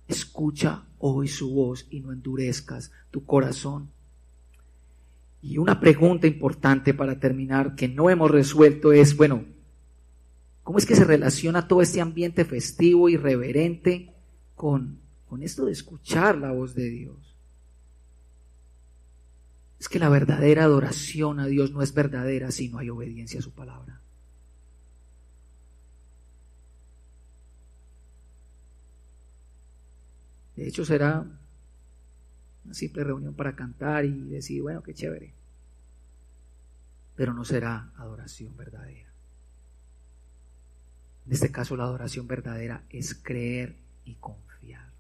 Escucha 0.07 0.85
hoy 0.99 1.27
su 1.27 1.53
voz 1.53 1.85
y 1.91 1.99
no 1.99 2.12
endurezcas 2.12 2.93
tu 3.11 3.24
corazón. 3.24 3.91
Y 5.43 5.59
una 5.59 5.78
pregunta 5.78 6.26
importante 6.26 6.95
para 6.95 7.18
terminar 7.18 7.74
que 7.74 7.89
no 7.89 8.11
hemos 8.11 8.30
resuelto 8.30 8.93
es, 8.93 9.16
bueno, 9.16 9.45
¿cómo 10.62 10.78
es 10.78 10.87
que 10.87 10.97
se 10.97 11.05
relaciona 11.05 11.68
todo 11.68 11.82
este 11.82 12.01
ambiente 12.01 12.45
festivo 12.45 13.09
y 13.09 13.16
reverente 13.16 14.12
con, 14.55 14.99
con 15.28 15.43
esto 15.43 15.66
de 15.66 15.72
escuchar 15.72 16.39
la 16.39 16.53
voz 16.53 16.74
de 16.74 16.89
Dios? 16.91 17.37
Es 19.78 19.89
que 19.89 19.99
la 19.99 20.09
verdadera 20.09 20.64
adoración 20.64 21.39
a 21.39 21.47
Dios 21.47 21.70
no 21.70 21.82
es 21.82 21.93
verdadera 21.93 22.51
si 22.51 22.68
no 22.68 22.78
hay 22.78 22.91
obediencia 22.91 23.41
a 23.41 23.43
su 23.43 23.53
palabra. 23.53 24.01
De 30.57 30.66
hecho, 30.66 30.84
será 30.84 31.26
una 32.67 32.75
simple 32.75 33.05
reunión 33.05 33.35
para 33.35 33.55
cantar 33.55 34.05
y 34.05 34.29
decir, 34.29 34.61
bueno, 34.61 34.83
qué 34.83 34.93
chévere. 34.93 35.33
Pero 37.14 37.33
no 37.33 37.45
será 37.45 37.93
adoración 37.97 38.57
verdadera. 38.57 39.09
En 41.27 41.33
este 41.33 41.51
caso, 41.51 41.77
la 41.77 41.85
adoración 41.85 42.27
verdadera 42.27 42.83
es 42.91 43.14
creer 43.14 43.77
y 44.05 44.14
confiar. 44.14 44.91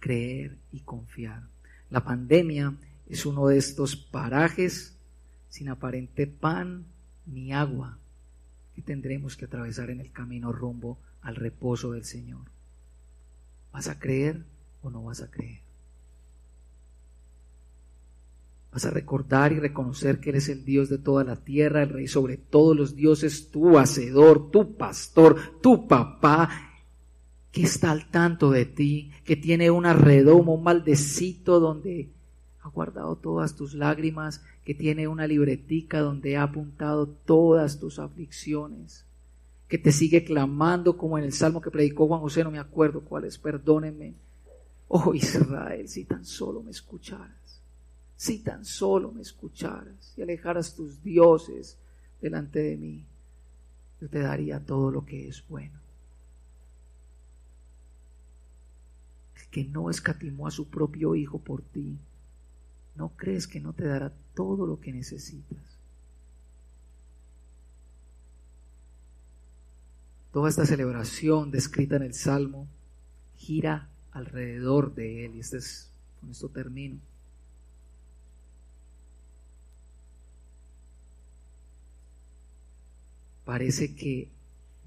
Creer 0.00 0.58
y 0.72 0.80
confiar. 0.80 1.44
La 1.88 2.04
pandemia 2.04 2.74
es 3.08 3.24
uno 3.24 3.46
de 3.46 3.58
estos 3.58 3.96
parajes 3.96 4.96
sin 5.48 5.68
aparente 5.68 6.26
pan 6.26 6.84
ni 7.26 7.52
agua 7.52 7.98
que 8.74 8.82
tendremos 8.82 9.36
que 9.36 9.44
atravesar 9.44 9.90
en 9.90 10.00
el 10.00 10.10
camino 10.12 10.52
rumbo 10.52 10.98
al 11.22 11.36
reposo 11.36 11.92
del 11.92 12.04
Señor. 12.04 12.46
¿Vas 13.72 13.88
a 13.88 13.98
creer 14.00 14.44
o 14.82 14.90
no 14.90 15.04
vas 15.04 15.22
a 15.22 15.30
creer? 15.30 15.60
Vas 18.72 18.84
a 18.84 18.90
recordar 18.90 19.52
y 19.52 19.58
reconocer 19.58 20.20
que 20.20 20.30
eres 20.30 20.48
el 20.48 20.64
Dios 20.64 20.88
de 20.88 20.98
toda 20.98 21.24
la 21.24 21.36
tierra, 21.36 21.82
el 21.82 21.88
Rey 21.88 22.06
sobre 22.06 22.36
todos 22.36 22.76
los 22.76 22.94
dioses, 22.94 23.50
tu 23.50 23.78
hacedor, 23.78 24.50
tu 24.50 24.76
pastor, 24.76 25.36
tu 25.60 25.88
papá, 25.88 26.48
que 27.50 27.62
está 27.62 27.90
al 27.90 28.10
tanto 28.10 28.50
de 28.52 28.66
ti, 28.66 29.10
que 29.24 29.34
tiene 29.34 29.72
un 29.72 29.86
arredomo, 29.86 30.54
un 30.54 30.62
maldecito 30.62 31.58
donde 31.58 32.12
ha 32.60 32.68
guardado 32.68 33.16
todas 33.16 33.56
tus 33.56 33.74
lágrimas, 33.74 34.44
que 34.64 34.74
tiene 34.74 35.08
una 35.08 35.26
libretica 35.26 35.98
donde 35.98 36.36
ha 36.36 36.44
apuntado 36.44 37.08
todas 37.08 37.80
tus 37.80 37.98
aflicciones 37.98 39.04
que 39.70 39.78
te 39.78 39.92
sigue 39.92 40.24
clamando 40.24 40.96
como 40.98 41.16
en 41.16 41.22
el 41.22 41.32
salmo 41.32 41.60
que 41.60 41.70
predicó 41.70 42.08
Juan 42.08 42.20
José, 42.20 42.42
no 42.42 42.50
me 42.50 42.58
acuerdo 42.58 43.02
cuál 43.02 43.24
es, 43.24 43.38
perdónenme. 43.38 44.16
Oh 44.92 45.14
Israel, 45.14 45.88
si 45.88 46.04
tan 46.04 46.24
solo 46.24 46.64
me 46.64 46.72
escucharas, 46.72 47.62
si 48.16 48.40
tan 48.40 48.64
solo 48.64 49.12
me 49.12 49.22
escucharas 49.22 50.14
y 50.16 50.22
alejaras 50.22 50.74
tus 50.74 51.00
dioses 51.00 51.78
delante 52.20 52.58
de 52.58 52.76
mí, 52.76 53.06
yo 54.00 54.08
te 54.08 54.18
daría 54.18 54.58
todo 54.58 54.90
lo 54.90 55.06
que 55.06 55.28
es 55.28 55.46
bueno. 55.46 55.78
El 59.36 59.46
que 59.48 59.64
no 59.64 59.90
escatimó 59.90 60.48
a 60.48 60.50
su 60.50 60.68
propio 60.68 61.14
hijo 61.14 61.38
por 61.38 61.62
ti, 61.62 61.96
¿no 62.96 63.10
crees 63.16 63.46
que 63.46 63.60
no 63.60 63.72
te 63.72 63.86
dará 63.86 64.12
todo 64.34 64.66
lo 64.66 64.80
que 64.80 64.92
necesitas? 64.92 65.62
Toda 70.32 70.48
esta 70.48 70.66
celebración 70.66 71.52
descrita 71.52 71.94
en 71.94 72.02
el 72.02 72.14
Salmo 72.14 72.66
gira 73.36 73.88
alrededor 74.12 74.94
de 74.94 75.26
él. 75.26 75.36
Y 75.36 75.40
este 75.40 75.58
es, 75.58 75.90
con 76.20 76.30
esto 76.30 76.48
termino. 76.48 76.98
Parece 83.44 83.96
que 83.96 84.28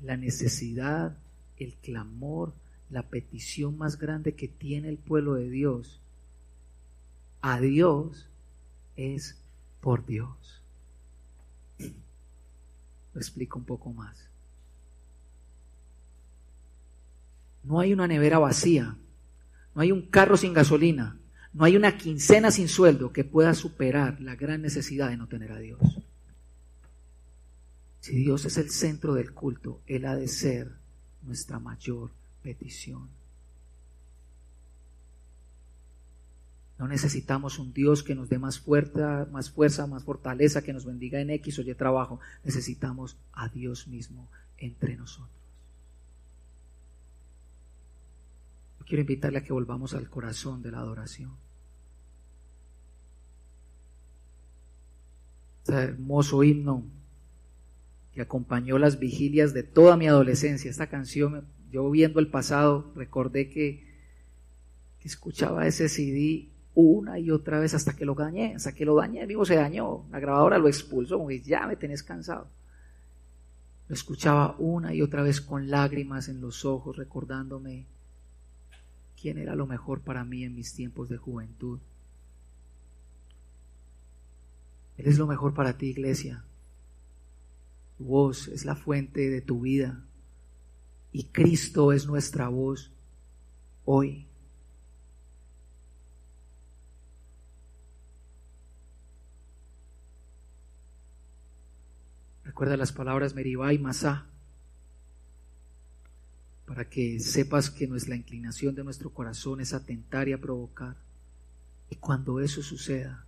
la 0.02 0.16
necesidad, 0.16 1.18
el 1.58 1.74
clamor, 1.76 2.54
la 2.90 3.04
petición 3.04 3.78
más 3.78 3.98
grande 3.98 4.36
que 4.36 4.48
tiene 4.48 4.90
el 4.90 4.98
pueblo 4.98 5.34
de 5.34 5.50
Dios 5.50 6.00
a 7.44 7.60
Dios 7.60 8.30
es 8.96 9.38
por 9.82 10.06
Dios. 10.06 10.62
Lo 11.78 13.20
explico 13.20 13.60
un 13.60 13.66
poco 13.66 13.92
más. 13.92 14.30
No 17.64 17.80
hay 17.80 17.94
una 17.94 18.08
nevera 18.08 18.40
vacía, 18.40 18.98
no 19.76 19.82
hay 19.82 19.92
un 19.92 20.04
carro 20.04 20.38
sin 20.38 20.54
gasolina, 20.54 21.18
no 21.54 21.64
hay 21.66 21.76
una 21.76 21.98
quincena 21.98 22.52
sin 22.52 22.68
sueldo 22.68 23.12
que 23.12 23.24
pueda 23.24 23.54
superar 23.54 24.20
la 24.22 24.36
gran 24.36 24.62
necesidad 24.62 25.10
de 25.10 25.18
no 25.18 25.28
tener 25.28 25.52
a 25.52 25.60
Dios. 25.60 25.80
Si 28.00 28.16
Dios 28.16 28.44
es 28.46 28.58
el 28.58 28.70
centro 28.70 29.14
del 29.14 29.34
culto, 29.34 29.82
Él 29.88 30.06
ha 30.06 30.16
de 30.16 30.28
ser 30.28 30.72
nuestra 31.22 31.60
mayor 31.60 32.12
petición. 32.42 33.08
No 36.78 36.88
necesitamos 36.88 37.60
un 37.60 37.72
Dios 37.72 38.04
que 38.04 38.16
nos 38.16 38.30
dé 38.30 38.40
más 38.40 38.60
fuerza, 38.60 39.28
más 39.32 39.52
fuerza, 39.52 39.88
más 39.88 40.04
fortaleza, 40.04 40.64
que 40.64 40.74
nos 40.74 40.86
bendiga 40.86 41.22
en 41.22 41.30
X 41.30 41.60
o 41.60 41.62
Y 41.62 41.74
trabajo. 41.76 42.20
Necesitamos 42.44 43.16
a 43.32 43.48
Dios 43.48 43.88
mismo 43.88 44.28
entre 44.58 44.98
nosotros. 44.98 45.43
Quiero 48.88 49.02
invitarle 49.02 49.40
a 49.40 49.44
que 49.44 49.54
volvamos 49.54 49.94
al 49.94 50.10
corazón 50.10 50.62
de 50.62 50.72
la 50.72 50.80
adoración. 50.80 51.32
Este 55.64 55.76
hermoso 55.76 56.44
himno 56.44 56.84
que 58.14 58.22
acompañó 58.22 58.78
las 58.78 59.00
vigilias 59.00 59.54
de 59.54 59.64
toda 59.64 59.98
mi 59.98 60.08
adolescencia. 60.08 60.70
Esta 60.70 60.88
canción, 60.88 61.46
yo 61.72 61.90
viendo 61.90 62.20
el 62.20 62.28
pasado, 62.28 62.92
recordé 62.96 63.50
que, 63.50 63.92
escuchaba 65.04 65.68
ese 65.68 65.90
CD 65.90 66.48
una 66.76 67.20
y 67.20 67.30
otra 67.30 67.60
vez 67.60 67.74
hasta 67.74 67.94
que 67.94 68.06
lo 68.06 68.16
dañé, 68.16 68.56
hasta 68.56 68.74
que 68.74 68.86
lo 68.86 68.96
dañé, 68.96 69.28
mismo 69.28 69.44
se 69.44 69.56
dañó, 69.56 70.06
la 70.10 70.22
grabadora 70.22 70.58
lo 70.58 70.70
expulsó, 70.70 71.18
como 71.18 71.30
ya 71.32 71.68
me 71.68 71.76
tenés 71.76 72.04
cansado. 72.04 72.48
Lo 73.90 73.94
escuchaba 73.94 74.56
una 74.60 74.94
y 74.94 75.02
otra 75.02 75.22
vez 75.22 75.42
con 75.42 75.70
lágrimas 75.70 76.30
en 76.30 76.40
los 76.40 76.64
ojos, 76.64 76.96
recordándome 76.96 77.86
quién 79.24 79.38
era 79.38 79.56
lo 79.56 79.66
mejor 79.66 80.02
para 80.02 80.26
mí 80.26 80.44
en 80.44 80.54
mis 80.54 80.74
tiempos 80.74 81.08
de 81.08 81.16
juventud. 81.16 81.80
Él 84.98 85.08
es 85.08 85.18
lo 85.18 85.28
mejor 85.28 85.54
para 85.54 85.78
ti, 85.78 85.86
iglesia. 85.86 86.44
Voz 88.00 88.50
es 88.50 88.66
la 88.66 88.76
fuente 88.76 89.30
de 89.30 89.40
tu 89.40 89.62
vida 89.62 90.04
y 91.14 91.28
Cristo 91.28 91.94
es 91.94 92.06
nuestra 92.06 92.50
voz 92.50 92.92
hoy. 93.86 94.28
Recuerda 102.44 102.76
las 102.76 102.92
palabras 102.92 103.36
Meribá 103.36 103.72
y 103.72 103.80
Masá 103.80 104.33
para 106.74 106.90
que 106.90 107.20
sepas 107.20 107.70
que 107.70 107.86
no 107.86 107.96
es 107.96 108.08
la 108.08 108.16
inclinación 108.16 108.74
de 108.74 108.84
nuestro 108.84 109.14
corazón 109.14 109.62
es 109.62 109.76
atentar 109.76 110.28
y 110.28 110.34
a 110.34 110.42
provocar. 110.42 110.96
Y 111.92 111.98
cuando 111.98 112.40
eso 112.40 112.64
suceda, 112.64 113.28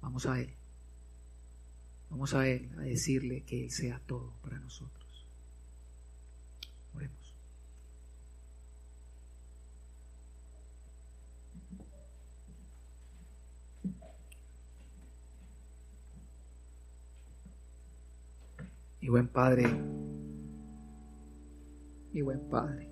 vamos 0.00 0.24
a 0.26 0.40
Él. 0.40 0.54
Vamos 2.10 2.32
a 2.34 2.46
Él 2.46 2.70
a 2.78 2.82
decirle 2.82 3.42
que 3.42 3.64
Él 3.64 3.72
sea 3.72 4.00
todo 4.06 4.32
para 4.40 4.60
nosotros. 4.60 5.26
Oremos. 6.94 7.34
Mi 19.00 19.08
buen 19.08 19.26
Padre, 19.26 19.64
mi 22.12 22.20
buen 22.20 22.40
Padre, 22.50 22.88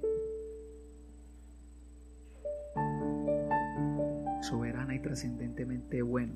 soberana 4.41 4.95
y 4.95 5.01
trascendentemente 5.01 6.01
bueno. 6.01 6.35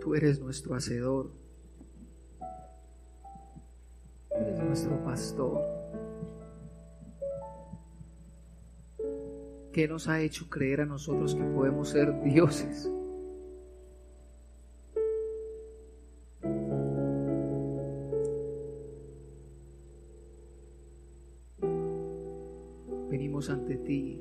Tú 0.00 0.14
eres 0.14 0.40
nuestro 0.40 0.74
hacedor, 0.74 1.30
eres 4.30 4.58
nuestro 4.58 5.04
pastor. 5.04 5.77
¿Qué 9.78 9.86
nos 9.86 10.08
ha 10.08 10.20
hecho 10.20 10.50
creer 10.50 10.80
a 10.80 10.86
nosotros 10.86 11.36
que 11.36 11.44
podemos 11.44 11.90
ser 11.90 12.20
dioses? 12.24 12.90
Venimos 23.08 23.48
ante 23.50 23.76
ti 23.76 24.20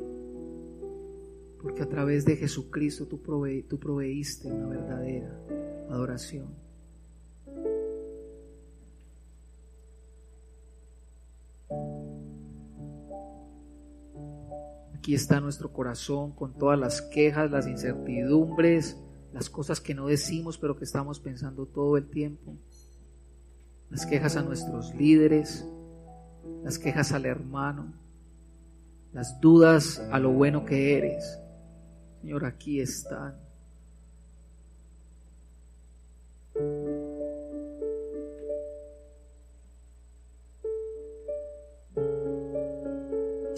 porque 1.60 1.82
a 1.82 1.90
través 1.90 2.24
de 2.24 2.36
Jesucristo 2.36 3.08
tú, 3.08 3.20
tú 3.68 3.80
proveíste 3.80 4.52
una 4.52 4.68
verdadera 4.68 5.42
adoración. 5.90 6.67
Aquí 15.08 15.16
está 15.16 15.40
nuestro 15.40 15.72
corazón 15.72 16.34
con 16.34 16.54
todas 16.58 16.78
las 16.78 17.02
quejas, 17.02 17.50
las 17.50 17.66
incertidumbres, 17.66 18.98
las 19.32 19.50
cosas 19.50 19.80
que 19.80 19.96
no 19.96 20.08
decimos 20.08 20.58
pero 20.58 20.76
que 20.76 20.84
estamos 20.84 21.22
pensando 21.22 21.66
todo 21.66 21.96
el 21.96 22.10
tiempo. 22.10 22.58
Las 23.90 24.06
quejas 24.06 24.36
a 24.36 24.42
nuestros 24.42 24.94
líderes, 24.96 25.66
las 26.62 26.78
quejas 26.78 27.14
al 27.14 27.26
hermano, 27.26 27.94
las 29.14 29.40
dudas 29.40 30.00
a 30.12 30.20
lo 30.20 30.34
bueno 30.34 30.66
que 30.66 30.98
eres. 30.98 31.40
Señor, 32.20 32.44
aquí 32.44 32.82
están. 32.82 33.47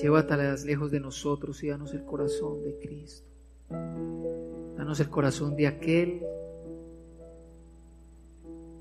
Llévatelas 0.01 0.63
lejos 0.63 0.91
de 0.91 1.01
nosotros 1.01 1.61
y 1.61 1.67
danos 1.67 1.93
el 1.93 2.05
corazón 2.05 2.63
de 2.63 2.77
Cristo. 2.79 3.27
Danos 4.77 4.97
el 5.01 5.09
corazón 5.09 5.57
de 5.57 5.67
aquel 5.67 6.21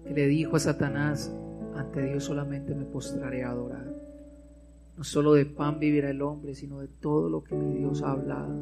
que 0.04 0.14
le 0.14 0.28
dijo 0.28 0.54
a 0.54 0.60
Satanás, 0.60 1.34
ante 1.74 2.02
Dios 2.02 2.22
solamente 2.22 2.72
me 2.72 2.84
postraré 2.84 3.42
a 3.42 3.50
adorar. 3.50 3.92
No 4.96 5.02
solo 5.02 5.34
de 5.34 5.44
pan 5.44 5.80
vivirá 5.80 6.10
el 6.10 6.22
hombre, 6.22 6.54
sino 6.54 6.78
de 6.78 6.86
todo 6.86 7.28
lo 7.28 7.42
que 7.42 7.56
mi 7.56 7.78
Dios 7.78 8.00
ha 8.02 8.12
hablado. 8.12 8.54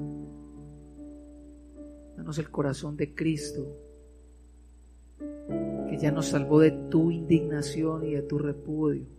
Danos 2.17 2.39
el 2.39 2.51
corazón 2.51 2.97
de 2.97 3.15
Cristo, 3.15 3.67
que 5.19 5.99
ya 5.99 6.11
nos 6.11 6.29
salvó 6.29 6.61
de 6.61 6.71
tu 6.71 7.11
indignación 7.11 8.07
y 8.07 8.15
de 8.15 8.23
tu 8.23 8.39
repudio 8.39 9.16